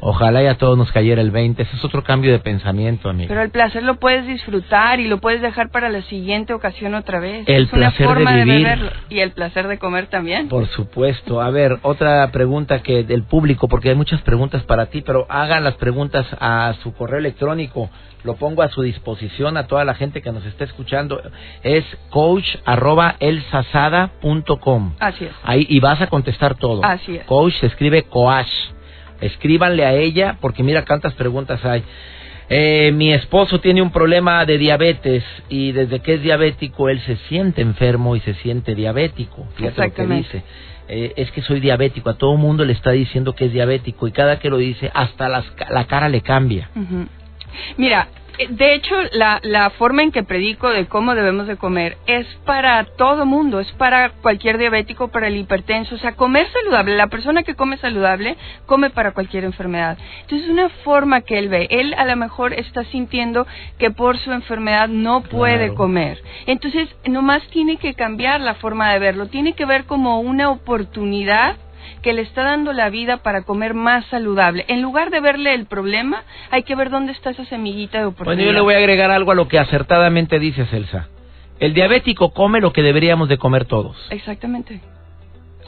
Ojalá 0.00 0.42
ya 0.42 0.54
todos 0.54 0.78
nos 0.78 0.92
cayera 0.92 1.20
el 1.20 1.30
20. 1.30 1.62
Ese 1.62 1.76
es 1.76 1.84
otro 1.84 2.04
cambio 2.04 2.30
de 2.30 2.38
pensamiento, 2.38 3.08
amigo. 3.08 3.28
Pero 3.28 3.42
el 3.42 3.50
placer 3.50 3.82
lo 3.82 3.96
puedes 3.96 4.26
disfrutar 4.26 5.00
y 5.00 5.08
lo 5.08 5.18
puedes 5.18 5.42
dejar 5.42 5.70
para 5.70 5.88
la 5.88 6.02
siguiente 6.02 6.52
ocasión 6.52 6.94
otra 6.94 7.18
vez. 7.18 7.48
El 7.48 7.64
es 7.64 7.70
placer 7.70 8.06
una 8.06 8.14
forma 8.14 8.32
de, 8.32 8.44
vivir. 8.44 8.92
Y 9.08 9.20
el 9.20 9.32
placer 9.32 9.66
de 9.66 9.78
comer 9.78 10.06
también. 10.06 10.48
Por 10.48 10.66
supuesto. 10.68 11.40
A 11.40 11.50
ver, 11.50 11.78
otra 11.82 12.30
pregunta 12.30 12.80
que 12.80 13.02
del 13.02 13.24
público, 13.24 13.66
porque 13.68 13.90
hay 13.90 13.96
muchas 13.96 14.22
preguntas 14.22 14.62
para 14.62 14.86
ti, 14.86 15.02
pero 15.02 15.26
hagan 15.28 15.64
las 15.64 15.74
preguntas 15.74 16.26
a 16.40 16.74
su 16.82 16.94
correo 16.94 17.18
electrónico. 17.18 17.90
Lo 18.24 18.36
pongo 18.36 18.62
a 18.62 18.68
su 18.68 18.82
disposición 18.82 19.56
a 19.56 19.66
toda 19.66 19.84
la 19.84 19.94
gente 19.94 20.22
que 20.22 20.32
nos 20.32 20.44
está 20.44 20.64
escuchando. 20.64 21.20
Es 21.62 21.84
coach 22.10 22.56
arroba 22.64 23.16
Así 25.00 25.24
es. 25.24 25.32
Ahí, 25.42 25.66
y 25.68 25.80
vas 25.80 26.00
a 26.00 26.08
contestar 26.08 26.56
todo. 26.56 26.84
Así 26.84 27.16
es. 27.16 27.24
Coach 27.24 27.54
se 27.60 27.66
escribe 27.66 28.02
coach 28.04 28.48
Escríbanle 29.20 29.84
a 29.84 29.92
ella 29.94 30.36
porque 30.40 30.62
mira 30.62 30.84
cuántas 30.84 31.14
preguntas 31.14 31.64
hay. 31.64 31.82
Eh, 32.50 32.92
mi 32.94 33.12
esposo 33.12 33.60
tiene 33.60 33.82
un 33.82 33.90
problema 33.90 34.44
de 34.46 34.56
diabetes 34.56 35.22
y 35.50 35.72
desde 35.72 36.00
que 36.00 36.14
es 36.14 36.22
diabético 36.22 36.88
él 36.88 36.98
se 37.00 37.16
siente 37.28 37.60
enfermo 37.60 38.16
y 38.16 38.20
se 38.20 38.34
siente 38.34 38.74
diabético. 38.74 39.46
Fíjate 39.54 39.82
lo 39.82 39.94
que 39.94 40.06
dice. 40.06 40.42
Eh, 40.88 41.12
es 41.16 41.30
que 41.32 41.42
soy 41.42 41.60
diabético. 41.60 42.08
A 42.08 42.14
todo 42.14 42.36
mundo 42.36 42.64
le 42.64 42.72
está 42.72 42.92
diciendo 42.92 43.34
que 43.34 43.46
es 43.46 43.52
diabético 43.52 44.08
y 44.08 44.12
cada 44.12 44.38
que 44.38 44.48
lo 44.48 44.56
dice 44.56 44.90
hasta 44.94 45.28
la 45.28 45.84
cara 45.84 46.08
le 46.08 46.22
cambia. 46.22 46.70
Mira, 47.76 48.08
de 48.50 48.74
hecho, 48.74 48.94
la, 49.12 49.40
la 49.42 49.70
forma 49.70 50.02
en 50.02 50.12
que 50.12 50.22
predico 50.22 50.70
de 50.70 50.86
cómo 50.86 51.14
debemos 51.14 51.46
de 51.46 51.56
comer 51.56 51.96
es 52.06 52.26
para 52.44 52.84
todo 52.84 53.26
mundo, 53.26 53.60
es 53.60 53.70
para 53.72 54.10
cualquier 54.10 54.58
diabético, 54.58 55.08
para 55.08 55.26
el 55.26 55.36
hipertenso, 55.36 55.96
o 55.96 55.98
sea, 55.98 56.14
comer 56.14 56.46
saludable, 56.52 56.96
la 56.96 57.08
persona 57.08 57.42
que 57.42 57.54
come 57.54 57.78
saludable 57.78 58.36
come 58.66 58.90
para 58.90 59.12
cualquier 59.12 59.44
enfermedad. 59.44 59.98
Entonces, 60.22 60.46
es 60.46 60.52
una 60.52 60.68
forma 60.84 61.22
que 61.22 61.38
él 61.38 61.48
ve. 61.48 61.66
Él 61.70 61.94
a 61.94 62.04
lo 62.04 62.16
mejor 62.16 62.52
está 62.52 62.84
sintiendo 62.84 63.46
que 63.78 63.90
por 63.90 64.18
su 64.18 64.32
enfermedad 64.32 64.88
no 64.88 65.22
puede 65.22 65.74
comer. 65.74 66.22
Entonces, 66.46 66.88
nomás 67.06 67.42
tiene 67.48 67.76
que 67.76 67.94
cambiar 67.94 68.40
la 68.40 68.54
forma 68.54 68.92
de 68.92 68.98
verlo, 68.98 69.26
tiene 69.26 69.54
que 69.54 69.64
ver 69.64 69.84
como 69.84 70.20
una 70.20 70.50
oportunidad 70.50 71.56
que 72.02 72.12
le 72.12 72.22
está 72.22 72.42
dando 72.44 72.72
la 72.72 72.90
vida 72.90 73.18
para 73.18 73.42
comer 73.42 73.74
más 73.74 74.04
saludable. 74.06 74.64
En 74.68 74.82
lugar 74.82 75.10
de 75.10 75.20
verle 75.20 75.54
el 75.54 75.66
problema, 75.66 76.24
hay 76.50 76.62
que 76.62 76.74
ver 76.74 76.90
dónde 76.90 77.12
está 77.12 77.30
esa 77.30 77.44
semillita 77.46 77.98
de 77.98 78.06
oportunidad. 78.06 78.36
Bueno, 78.36 78.50
yo 78.50 78.52
le 78.52 78.60
voy 78.60 78.74
a 78.74 78.78
agregar 78.78 79.10
algo 79.10 79.32
a 79.32 79.34
lo 79.34 79.48
que 79.48 79.58
acertadamente 79.58 80.38
dice 80.38 80.66
Celsa. 80.66 81.08
El 81.60 81.74
diabético 81.74 82.30
come 82.32 82.60
lo 82.60 82.72
que 82.72 82.82
deberíamos 82.82 83.28
de 83.28 83.38
comer 83.38 83.64
todos. 83.64 83.96
Exactamente. 84.10 84.80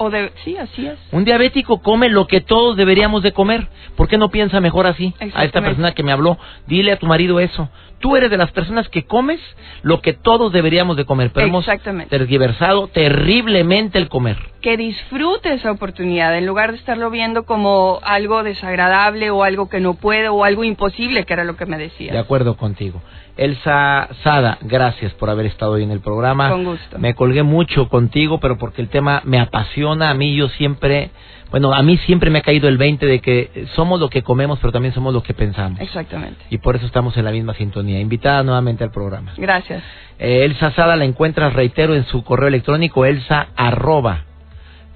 O 0.03 0.09
de, 0.09 0.33
sí, 0.45 0.57
así 0.57 0.87
es. 0.87 0.99
Un 1.13 1.27
diabético 1.27 1.83
come 1.83 2.09
lo 2.09 2.27
que 2.27 2.41
todos 2.41 2.75
deberíamos 2.75 3.23
de 3.23 3.33
comer. 3.33 3.69
¿Por 3.97 4.09
qué 4.09 4.17
no 4.17 4.31
piensa 4.31 4.59
mejor 4.59 4.87
así? 4.87 5.13
A 5.35 5.45
esta 5.45 5.61
persona 5.61 5.93
que 5.93 6.03
me 6.03 6.11
habló, 6.11 6.39
dile 6.67 6.93
a 6.93 6.97
tu 6.97 7.07
marido 7.07 7.39
eso. 7.39 7.69
Tú 7.99 8.17
eres 8.17 8.31
de 8.31 8.39
las 8.39 8.51
personas 8.51 8.89
que 8.89 9.05
comes 9.05 9.39
lo 9.83 10.01
que 10.01 10.15
todos 10.15 10.53
deberíamos 10.53 10.97
de 10.97 11.05
comer, 11.05 11.33
pero 11.35 11.47
hemos 11.47 11.67
tergiversado 12.09 12.89
terriblemente 12.89 13.99
el 13.99 14.09
comer. 14.09 14.39
que 14.63 14.79
disfrute 14.79 15.53
esa 15.53 15.71
oportunidad 15.71 16.37
en 16.37 16.47
lugar 16.47 16.73
de 16.73 16.79
estarlo 16.79 17.11
viendo 17.11 17.45
como 17.45 18.01
algo 18.03 18.43
desagradable 18.43 19.31
o 19.31 19.45
algo 19.45 19.69
que 19.69 19.81
no 19.81 19.95
puede 19.95 20.31
o 20.31 20.45
algo 20.45 20.65
imposible, 20.65 21.25
que 21.25 21.33
era 21.35 21.45
lo 21.45 21.57
que 21.57 21.67
me 21.67 21.77
decía. 21.77 22.13
De 22.13 22.19
acuerdo 22.19 22.57
contigo. 22.57 23.03
Elsa 23.41 24.11
Sada, 24.23 24.59
gracias 24.61 25.15
por 25.15 25.31
haber 25.31 25.47
estado 25.47 25.73
hoy 25.73 25.83
en 25.83 25.91
el 25.91 26.01
programa. 26.01 26.51
Con 26.51 26.65
gusto. 26.65 26.99
Me 26.99 27.15
colgué 27.15 27.43
mucho 27.43 27.89
contigo, 27.89 28.39
pero 28.39 28.59
porque 28.59 28.83
el 28.83 28.91
tema 28.91 29.23
me 29.25 29.41
apasiona. 29.41 30.11
A 30.11 30.15
mí 30.15 30.37
yo 30.37 30.51
siempre, 30.51 31.11
bueno, 31.51 31.73
a 31.73 31.83
mí 31.83 31.97
siempre 32.05 32.29
me 32.29 32.41
ha 32.41 32.43
caído 32.43 32.69
el 32.69 32.77
20 32.77 33.07
de 33.07 33.21
que 33.21 33.67
somos 33.75 33.99
lo 33.99 34.11
que 34.11 34.23
comemos, 34.23 34.59
pero 34.61 34.73
también 34.73 34.93
somos 34.93 35.15
lo 35.15 35.23
que 35.23 35.33
pensamos. 35.33 35.81
Exactamente. 35.81 36.39
Y 36.51 36.59
por 36.59 36.77
eso 36.77 36.85
estamos 36.85 37.17
en 37.17 37.25
la 37.25 37.31
misma 37.31 37.55
sintonía. 37.55 37.99
Invitada 37.99 38.43
nuevamente 38.43 38.85
al 38.85 38.91
programa. 38.91 39.33
Gracias. 39.39 39.83
Eh, 40.19 40.45
Elsa 40.45 40.73
Sada 40.73 40.95
la 40.97 41.07
encuentras, 41.07 41.55
reitero, 41.55 41.95
en 41.95 42.05
su 42.05 42.23
correo 42.23 42.49
electrónico, 42.49 43.07
elsa 43.07 43.49
arroba. 43.57 44.25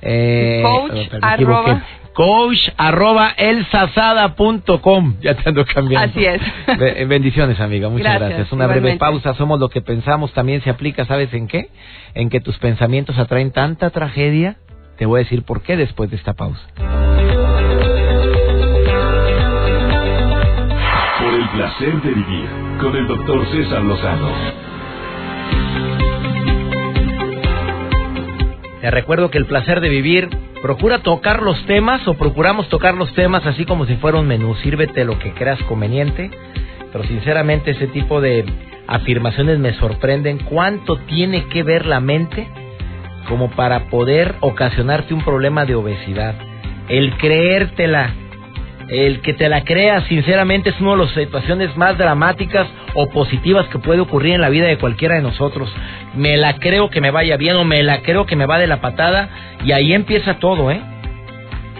Eh, 0.02 0.62
Coach 0.62 1.08
arroba. 1.22 1.82
Coach 2.14 2.58
arroba 2.76 3.30
elsasada.com. 3.36 5.16
Ya 5.20 5.34
te 5.34 5.48
ando 5.48 5.64
cambiando. 5.66 6.08
Así 6.10 6.24
es. 6.24 6.40
Be- 6.78 7.04
bendiciones, 7.06 7.58
amiga. 7.60 7.88
Muchas 7.88 8.04
gracias. 8.04 8.30
Gracias, 8.30 8.52
Una 8.52 8.66
breve 8.68 8.96
pausa. 8.96 9.34
Somos 9.34 9.58
lo 9.60 9.68
que 9.68 9.82
pensamos. 9.82 10.32
También 10.32 10.62
se 10.62 10.70
aplica, 10.70 11.04
¿sabes 11.06 11.32
en 11.34 11.48
qué? 11.48 11.68
En 12.14 12.30
que 12.30 12.40
tus 12.40 12.56
pensamientos 12.58 13.18
atraen 13.18 13.50
tanta 13.50 13.90
tragedia. 13.90 14.56
Te 14.96 15.06
voy 15.06 15.20
a 15.20 15.24
decir 15.24 15.42
por 15.42 15.62
qué 15.62 15.76
después 15.76 16.08
de 16.10 16.16
esta 16.16 16.34
pausa. 16.34 16.62
Por 21.18 21.34
el 21.34 21.48
placer 21.50 22.00
de 22.02 22.10
vivir 22.10 22.48
con 22.80 22.94
el 22.96 23.06
doctor 23.08 23.46
César 23.50 23.82
Lozano. 23.82 24.28
Te 28.84 28.90
recuerdo 28.90 29.30
que 29.30 29.38
el 29.38 29.46
placer 29.46 29.80
de 29.80 29.88
vivir 29.88 30.28
procura 30.60 30.98
tocar 30.98 31.40
los 31.40 31.64
temas 31.64 32.06
o 32.06 32.18
procuramos 32.18 32.68
tocar 32.68 32.92
los 32.94 33.14
temas 33.14 33.46
así 33.46 33.64
como 33.64 33.86
si 33.86 33.96
fuera 33.96 34.18
un 34.18 34.26
menú. 34.26 34.54
Sírvete 34.56 35.06
lo 35.06 35.18
que 35.18 35.32
creas 35.32 35.58
conveniente. 35.62 36.30
Pero 36.92 37.02
sinceramente 37.04 37.70
ese 37.70 37.86
tipo 37.86 38.20
de 38.20 38.44
afirmaciones 38.86 39.58
me 39.58 39.72
sorprenden. 39.72 40.36
¿Cuánto 40.36 40.98
tiene 41.06 41.46
que 41.46 41.62
ver 41.62 41.86
la 41.86 42.00
mente 42.00 42.46
como 43.26 43.50
para 43.52 43.86
poder 43.86 44.34
ocasionarte 44.40 45.14
un 45.14 45.24
problema 45.24 45.64
de 45.64 45.76
obesidad? 45.76 46.34
El 46.90 47.16
creértela, 47.16 48.12
el 48.88 49.20
que 49.20 49.32
te 49.32 49.48
la 49.48 49.64
creas, 49.64 50.04
sinceramente 50.04 50.70
es 50.70 50.80
una 50.80 50.92
de 50.92 50.96
las 50.98 51.10
situaciones 51.10 51.76
más 51.76 51.96
dramáticas 51.96 52.66
o 52.94 53.08
positivas 53.08 53.66
que 53.68 53.78
puede 53.78 54.00
ocurrir 54.00 54.34
en 54.34 54.40
la 54.40 54.50
vida 54.50 54.66
de 54.66 54.78
cualquiera 54.78 55.16
de 55.16 55.22
nosotros. 55.22 55.72
Me 56.14 56.36
la 56.36 56.56
creo 56.56 56.90
que 56.90 57.00
me 57.00 57.10
vaya 57.10 57.36
bien 57.36 57.56
o 57.56 57.64
me 57.64 57.82
la 57.82 58.02
creo 58.02 58.26
que 58.26 58.36
me 58.36 58.46
va 58.46 58.58
de 58.58 58.66
la 58.66 58.80
patada 58.80 59.28
y 59.64 59.72
ahí 59.72 59.92
empieza 59.92 60.38
todo, 60.38 60.70
¿eh? 60.70 60.80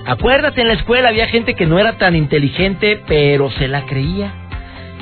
Acuérdate, 0.07 0.61
en 0.61 0.69
la 0.69 0.75
escuela 0.75 1.09
había 1.09 1.29
gente 1.29 1.55
que 1.55 1.67
no 1.67 1.79
era 1.79 1.97
tan 1.97 2.15
inteligente, 2.15 3.01
pero 3.07 3.51
se 3.53 3.69
la 3.69 3.87
creía. 3.87 4.33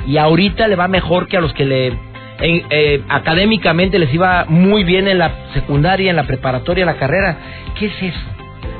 Y 0.07 0.17
ahorita 0.17 0.67
le 0.67 0.75
va 0.75 0.87
mejor 0.87 1.27
que 1.27 1.37
a 1.37 1.41
los 1.41 1.53
que 1.53 1.65
le 1.65 1.93
eh, 2.39 3.01
académicamente 3.09 3.99
les 3.99 4.13
iba 4.13 4.45
muy 4.47 4.83
bien 4.83 5.07
en 5.07 5.17
la 5.17 5.31
secundaria, 5.53 6.09
en 6.09 6.15
la 6.15 6.23
preparatoria, 6.23 6.83
en 6.83 6.87
la 6.87 6.97
carrera. 6.97 7.37
¿Qué 7.77 7.87
es 7.87 7.95
eso? 8.01 8.19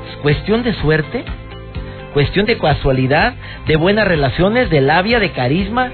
¿Es 0.09 0.17
cuestión 0.17 0.63
de 0.63 0.73
suerte? 0.75 1.23
¿Cuestión 2.13 2.45
de 2.45 2.59
casualidad? 2.59 3.33
¿De 3.65 3.75
buenas 3.75 4.07
relaciones? 4.07 4.69
¿De 4.69 4.81
labia? 4.81 5.19
¿De 5.19 5.31
carisma? 5.31 5.91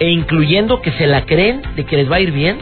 E 0.00 0.10
incluyendo 0.10 0.82
que 0.82 0.90
se 0.92 1.06
la 1.06 1.24
creen 1.24 1.62
de 1.76 1.84
que 1.84 1.96
les 1.96 2.10
va 2.10 2.16
a 2.16 2.20
ir 2.20 2.32
bien. 2.32 2.58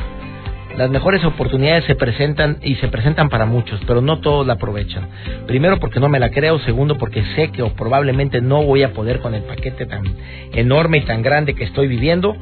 Las 0.76 0.90
mejores 0.90 1.24
oportunidades 1.24 1.85
se 1.85 1.94
presentan 1.94 2.59
y 2.62 2.74
se 2.76 2.88
presentan 2.88 3.30
para 3.30 3.46
muchos, 3.46 3.80
pero 3.87 4.02
no 4.02 4.20
todos 4.20 4.46
la 4.46 4.54
aprovechan. 4.54 5.09
Primero 5.46 5.78
porque 5.78 5.98
no 5.98 6.09
me 6.09 6.20
la 6.20 6.30
creo, 6.30 6.59
segundo 6.61 6.98
porque 6.98 7.24
sé 7.35 7.50
que 7.50 7.64
probablemente 7.76 8.42
no 8.42 8.62
voy 8.62 8.83
a 8.83 8.92
poder 8.92 9.20
con 9.20 9.35
el 9.35 9.42
paquete 9.42 9.87
tan 9.87 10.04
enorme 10.52 10.98
y 10.98 11.02
tan 11.02 11.22
grande 11.22 11.54
que 11.54 11.64
estoy 11.64 11.88
viviendo, 11.88 12.37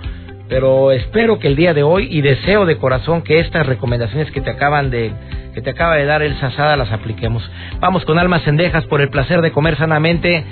pero 0.49 0.93
espero 0.93 1.39
que 1.39 1.49
el 1.49 1.57
día 1.57 1.75
de 1.75 1.83
hoy 1.83 2.09
y 2.11 2.23
deseo 2.23 2.65
de 2.67 2.79
corazón 2.79 3.23
que 3.23 3.41
estas 3.41 3.67
recomendaciones 3.67 4.31
que 4.31 4.41
te 4.41 4.51
acaban 4.51 4.91
de 4.91 5.13
que 5.55 5.61
te 5.61 5.71
acaba 5.71 5.97
de 5.97 6.05
dar 6.05 6.23
el 6.23 6.39
Sasada 6.39 6.77
las 6.77 6.93
apliquemos. 6.93 7.49
Vamos 7.81 8.05
con 8.05 8.19
almas 8.19 8.43
cendejas 8.43 8.85
por 8.85 9.01
el 9.01 9.11
placer 9.11 9.43
de 9.43 9.51
comer 9.51 9.77
sanamente. 9.77 10.45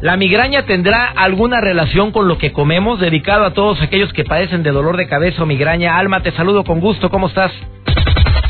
¿La 0.00 0.16
migraña 0.16 0.66
tendrá 0.66 1.06
alguna 1.06 1.60
relación 1.60 2.12
con 2.12 2.28
lo 2.28 2.36
que 2.36 2.52
comemos? 2.52 3.00
Dedicado 3.00 3.44
a 3.44 3.54
todos 3.54 3.80
aquellos 3.80 4.12
que 4.12 4.24
padecen 4.24 4.62
de 4.62 4.70
dolor 4.70 4.96
de 4.96 5.08
cabeza 5.08 5.42
o 5.42 5.46
migraña. 5.46 5.96
Alma, 5.96 6.20
te 6.20 6.30
saludo 6.32 6.64
con 6.64 6.80
gusto. 6.80 7.10
¿Cómo 7.10 7.28
estás? 7.28 7.52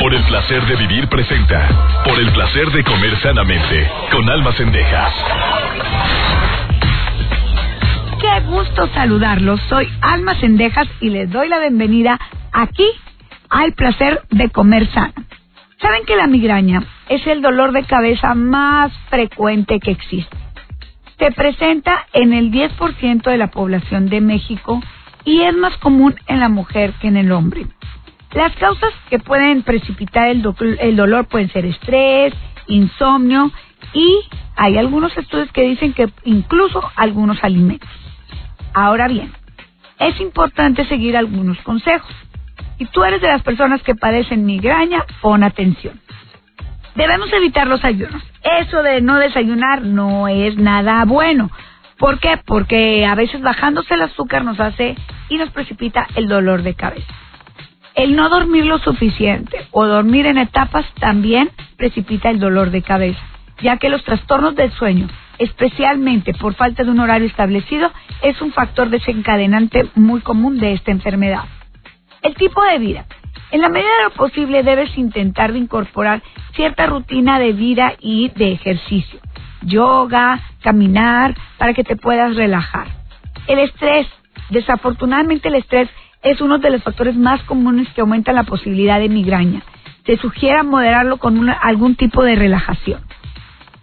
Por 0.00 0.12
el 0.14 0.22
placer 0.24 0.62
de 0.66 0.76
vivir 0.76 1.08
presenta. 1.08 2.02
Por 2.04 2.18
el 2.18 2.32
placer 2.32 2.70
de 2.72 2.82
comer 2.82 3.16
sanamente. 3.22 3.88
Con 4.10 4.28
almas 4.28 4.56
cendejas. 4.56 5.12
Qué 8.24 8.40
gusto 8.46 8.88
saludarlos. 8.94 9.60
Soy 9.68 9.86
Alma 10.00 10.34
Sendejas 10.40 10.88
y 11.02 11.10
les 11.10 11.30
doy 11.30 11.46
la 11.46 11.60
bienvenida 11.60 12.18
aquí 12.52 12.86
al 13.50 13.74
placer 13.74 14.22
de 14.30 14.48
comer 14.48 14.90
sano. 14.92 15.12
Saben 15.78 16.06
que 16.06 16.16
la 16.16 16.26
migraña 16.26 16.82
es 17.10 17.26
el 17.26 17.42
dolor 17.42 17.72
de 17.72 17.84
cabeza 17.84 18.34
más 18.34 18.90
frecuente 19.10 19.78
que 19.78 19.90
existe. 19.90 20.34
Se 21.18 21.32
presenta 21.32 22.06
en 22.14 22.32
el 22.32 22.50
10% 22.50 23.24
de 23.24 23.36
la 23.36 23.48
población 23.48 24.08
de 24.08 24.22
México 24.22 24.80
y 25.26 25.42
es 25.42 25.54
más 25.54 25.76
común 25.76 26.14
en 26.26 26.40
la 26.40 26.48
mujer 26.48 26.94
que 27.02 27.08
en 27.08 27.18
el 27.18 27.30
hombre. 27.30 27.66
Las 28.32 28.56
causas 28.56 28.94
que 29.10 29.18
pueden 29.18 29.64
precipitar 29.64 30.28
el, 30.28 30.42
el 30.80 30.96
dolor 30.96 31.26
pueden 31.26 31.50
ser 31.50 31.66
estrés, 31.66 32.32
insomnio 32.68 33.52
y 33.92 34.20
hay 34.56 34.78
algunos 34.78 35.14
estudios 35.14 35.52
que 35.52 35.68
dicen 35.68 35.92
que 35.92 36.08
incluso 36.24 36.82
algunos 36.96 37.36
alimentos. 37.44 38.03
Ahora 38.74 39.06
bien, 39.06 39.32
es 40.00 40.20
importante 40.20 40.84
seguir 40.86 41.16
algunos 41.16 41.58
consejos. 41.58 42.10
Si 42.76 42.86
tú 42.86 43.04
eres 43.04 43.20
de 43.20 43.28
las 43.28 43.42
personas 43.42 43.82
que 43.82 43.94
padecen 43.94 44.44
migraña, 44.44 45.04
pon 45.20 45.44
atención. 45.44 46.00
Debemos 46.96 47.32
evitar 47.32 47.66
los 47.68 47.84
ayunos. 47.84 48.22
Eso 48.42 48.82
de 48.82 49.00
no 49.00 49.18
desayunar 49.18 49.82
no 49.82 50.28
es 50.28 50.56
nada 50.56 51.04
bueno. 51.04 51.50
¿Por 51.98 52.18
qué? 52.18 52.40
Porque 52.44 53.06
a 53.06 53.14
veces 53.14 53.40
bajándose 53.40 53.94
el 53.94 54.02
azúcar 54.02 54.44
nos 54.44 54.58
hace 54.58 54.96
y 55.28 55.38
nos 55.38 55.50
precipita 55.50 56.06
el 56.16 56.28
dolor 56.28 56.62
de 56.62 56.74
cabeza. 56.74 57.12
El 57.94 58.16
no 58.16 58.28
dormir 58.28 58.66
lo 58.66 58.78
suficiente 58.78 59.68
o 59.70 59.86
dormir 59.86 60.26
en 60.26 60.38
etapas 60.38 60.84
también 60.98 61.50
precipita 61.76 62.28
el 62.30 62.40
dolor 62.40 62.70
de 62.70 62.82
cabeza, 62.82 63.20
ya 63.62 63.76
que 63.76 63.88
los 63.88 64.02
trastornos 64.02 64.56
del 64.56 64.72
sueño, 64.72 65.08
especialmente 65.38 66.32
por 66.34 66.54
falta 66.54 66.84
de 66.84 66.90
un 66.90 67.00
horario 67.00 67.26
establecido, 67.26 67.90
es 68.22 68.40
un 68.40 68.52
factor 68.52 68.90
desencadenante 68.90 69.86
muy 69.94 70.20
común 70.20 70.58
de 70.58 70.72
esta 70.72 70.90
enfermedad. 70.90 71.44
El 72.22 72.34
tipo 72.34 72.62
de 72.64 72.78
vida. 72.78 73.06
En 73.50 73.60
la 73.60 73.68
medida 73.68 73.90
de 73.98 74.04
lo 74.04 74.10
posible 74.10 74.62
debes 74.62 74.96
intentar 74.98 75.54
incorporar 75.54 76.22
cierta 76.54 76.86
rutina 76.86 77.38
de 77.38 77.52
vida 77.52 77.94
y 78.00 78.30
de 78.30 78.52
ejercicio. 78.52 79.20
Yoga, 79.62 80.40
caminar, 80.62 81.36
para 81.58 81.72
que 81.74 81.84
te 81.84 81.96
puedas 81.96 82.34
relajar. 82.34 82.88
El 83.46 83.60
estrés. 83.60 84.08
Desafortunadamente 84.50 85.48
el 85.48 85.54
estrés 85.54 85.88
es 86.22 86.40
uno 86.40 86.58
de 86.58 86.70
los 86.70 86.82
factores 86.82 87.16
más 87.16 87.42
comunes 87.44 87.88
que 87.94 88.00
aumentan 88.00 88.34
la 88.34 88.44
posibilidad 88.44 88.98
de 88.98 89.08
migraña. 89.08 89.62
Se 90.04 90.16
sugiere 90.16 90.62
moderarlo 90.62 91.18
con 91.18 91.48
algún 91.48 91.94
tipo 91.94 92.22
de 92.24 92.34
relajación. 92.34 93.02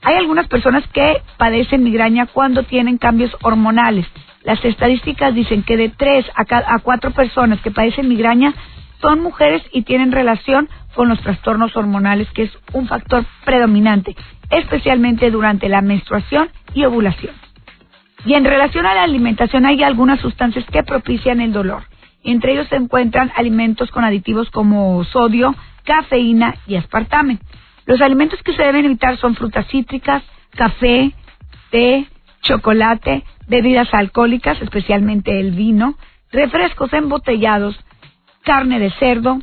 Hay 0.04 0.16
algunas 0.16 0.48
personas 0.48 0.84
que 0.94 1.22
padecen 1.38 1.84
migraña 1.84 2.26
cuando 2.28 2.64
tienen 2.64 2.98
cambios 2.98 3.36
hormonales. 3.44 4.06
Las 4.44 4.64
estadísticas 4.66 5.36
dicen 5.36 5.64
que 5.64 5.78
de 5.78 5.90
3 5.90 6.26
a, 6.36 6.46
ca- 6.46 6.66
a 6.68 6.80
4 6.80 7.12
personas 7.12 7.62
que 7.62 7.70
padecen 7.72 8.08
migraña 8.10 8.54
son 9.00 9.22
mujeres 9.22 9.62
y 9.72 9.84
tienen 9.84 10.12
relación 10.12 10.70
con 10.96 11.08
los 11.10 11.22
trastornos 11.22 11.76
hormonales, 11.76 12.28
que 12.32 12.44
es 12.44 12.52
un 12.74 12.88
factor 12.88 13.26
predominante, 13.46 14.16
especialmente 14.50 15.30
durante 15.32 15.70
la 15.70 15.82
menstruación 15.82 16.50
y 16.74 16.84
ovulación. 16.86 17.34
Y 18.26 18.34
en 18.34 18.46
relación 18.46 18.86
a 18.86 18.94
la 18.96 19.04
alimentación 19.04 19.66
hay 19.66 19.82
algunas 19.84 20.20
sustancias 20.20 20.66
que 20.72 20.84
propician 20.84 21.42
el 21.42 21.54
dolor. 21.54 21.84
Entre 22.24 22.54
ellos 22.54 22.68
se 22.70 22.76
encuentran 22.76 23.32
alimentos 23.36 23.90
con 23.90 24.04
aditivos 24.04 24.50
como 24.52 25.04
sodio, 25.06 25.56
cafeína 25.84 26.56
y 26.68 26.76
aspartame. 26.76 27.40
Los 27.86 28.02
alimentos 28.02 28.42
que 28.44 28.54
se 28.54 28.64
deben 28.64 28.86
evitar 28.86 29.18
son 29.18 29.36
frutas 29.36 29.68
cítricas, 29.68 30.24
café, 30.52 31.12
té, 31.70 32.08
chocolate, 32.42 33.24
bebidas 33.48 33.94
alcohólicas, 33.94 34.62
especialmente 34.62 35.40
el 35.40 35.52
vino, 35.52 35.96
refrescos 36.32 36.92
embotellados, 36.94 37.80
carne 38.44 38.80
de 38.80 38.92
cerdo, 38.92 39.40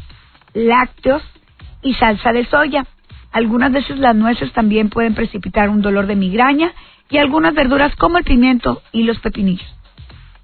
lácteos 0.54 1.22
y 1.82 1.94
salsa 1.94 2.32
de 2.32 2.44
soya. 2.46 2.86
Algunas 3.32 3.72
veces 3.72 3.98
las 3.98 4.16
nueces 4.16 4.52
también 4.52 4.88
pueden 4.88 5.14
precipitar 5.14 5.68
un 5.68 5.82
dolor 5.82 6.06
de 6.06 6.16
migraña 6.16 6.72
y 7.10 7.18
algunas 7.18 7.54
verduras 7.54 7.94
como 7.96 8.18
el 8.18 8.24
pimiento 8.24 8.82
y 8.92 9.02
los 9.02 9.18
pepinillos. 9.20 9.74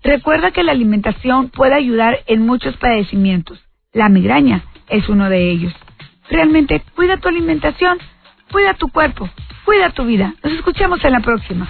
Recuerda 0.02 0.50
que 0.50 0.62
la 0.62 0.72
alimentación 0.72 1.48
puede 1.48 1.74
ayudar 1.74 2.20
en 2.26 2.44
muchos 2.44 2.76
padecimientos. 2.76 3.59
La 3.92 4.09
migraña 4.09 4.64
es 4.88 5.09
uno 5.09 5.30
de 5.30 5.50
ellos. 5.50 5.72
Realmente 6.30 6.82
cuida 6.94 7.16
tu 7.18 7.28
alimentación, 7.28 7.98
cuida 8.50 8.74
tu 8.74 8.88
cuerpo, 8.88 9.28
cuida 9.64 9.90
tu 9.90 10.04
vida. 10.04 10.34
Nos 10.42 10.54
escuchamos 10.54 11.04
en 11.04 11.12
la 11.12 11.20
próxima. 11.20 11.68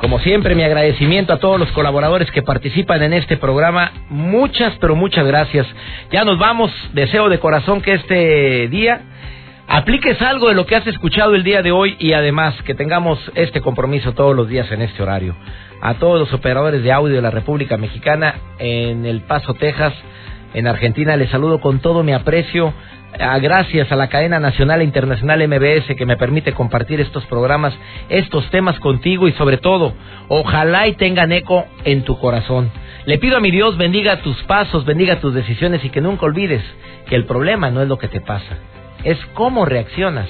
Como 0.00 0.20
siempre, 0.20 0.54
mi 0.54 0.62
agradecimiento 0.62 1.32
a 1.32 1.38
todos 1.38 1.58
los 1.58 1.70
colaboradores 1.72 2.30
que 2.30 2.42
participan 2.42 3.02
en 3.02 3.12
este 3.12 3.36
programa. 3.36 3.90
Muchas, 4.08 4.74
pero 4.80 4.94
muchas 4.94 5.26
gracias. 5.26 5.66
Ya 6.12 6.24
nos 6.24 6.38
vamos. 6.38 6.70
Deseo 6.92 7.28
de 7.28 7.40
corazón 7.40 7.82
que 7.82 7.94
este 7.94 8.68
día 8.68 9.00
apliques 9.66 10.22
algo 10.22 10.48
de 10.48 10.54
lo 10.54 10.66
que 10.66 10.76
has 10.76 10.86
escuchado 10.86 11.34
el 11.34 11.42
día 11.42 11.62
de 11.62 11.72
hoy 11.72 11.96
y 11.98 12.12
además 12.12 12.54
que 12.62 12.74
tengamos 12.74 13.18
este 13.34 13.60
compromiso 13.60 14.12
todos 14.12 14.36
los 14.36 14.48
días 14.48 14.70
en 14.70 14.82
este 14.82 15.02
horario. 15.02 15.34
A 15.82 15.94
todos 15.94 16.20
los 16.20 16.32
operadores 16.32 16.82
de 16.82 16.92
audio 16.92 17.16
de 17.16 17.22
la 17.22 17.30
República 17.30 17.76
Mexicana 17.76 18.36
en 18.58 19.04
El 19.04 19.22
Paso, 19.22 19.54
Texas, 19.54 19.94
en 20.54 20.66
Argentina, 20.66 21.16
les 21.16 21.30
saludo 21.30 21.60
con 21.60 21.80
todo 21.80 22.02
mi 22.02 22.12
aprecio. 22.12 22.72
Ah, 23.18 23.38
gracias 23.38 23.90
a 23.90 23.96
la 23.96 24.08
cadena 24.08 24.38
nacional 24.38 24.80
e 24.80 24.84
internacional 24.84 25.46
MBS 25.48 25.96
que 25.96 26.06
me 26.06 26.16
permite 26.16 26.52
compartir 26.52 27.00
estos 27.00 27.24
programas, 27.26 27.74
estos 28.08 28.48
temas 28.50 28.78
contigo 28.80 29.28
y 29.28 29.32
sobre 29.32 29.56
todo, 29.56 29.94
ojalá 30.28 30.86
y 30.86 30.92
tengan 30.92 31.32
eco 31.32 31.64
en 31.84 32.02
tu 32.02 32.18
corazón. 32.18 32.70
Le 33.06 33.18
pido 33.18 33.38
a 33.38 33.40
mi 33.40 33.50
Dios 33.50 33.78
bendiga 33.78 34.20
tus 34.22 34.36
pasos, 34.44 34.84
bendiga 34.84 35.20
tus 35.20 35.32
decisiones 35.32 35.84
y 35.84 35.90
que 35.90 36.02
nunca 36.02 36.26
olvides 36.26 36.62
que 37.08 37.16
el 37.16 37.24
problema 37.24 37.70
no 37.70 37.80
es 37.80 37.88
lo 37.88 37.98
que 37.98 38.08
te 38.08 38.20
pasa, 38.20 38.58
es 39.04 39.18
cómo 39.32 39.64
reaccionas 39.64 40.28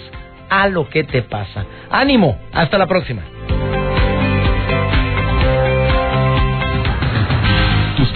a 0.49 0.69
lo 0.69 0.89
que 0.89 1.05
te 1.05 1.23
pasa. 1.23 1.67
Ánimo, 1.91 2.39
hasta 2.53 2.79
la 2.79 2.87
próxima. 2.87 3.23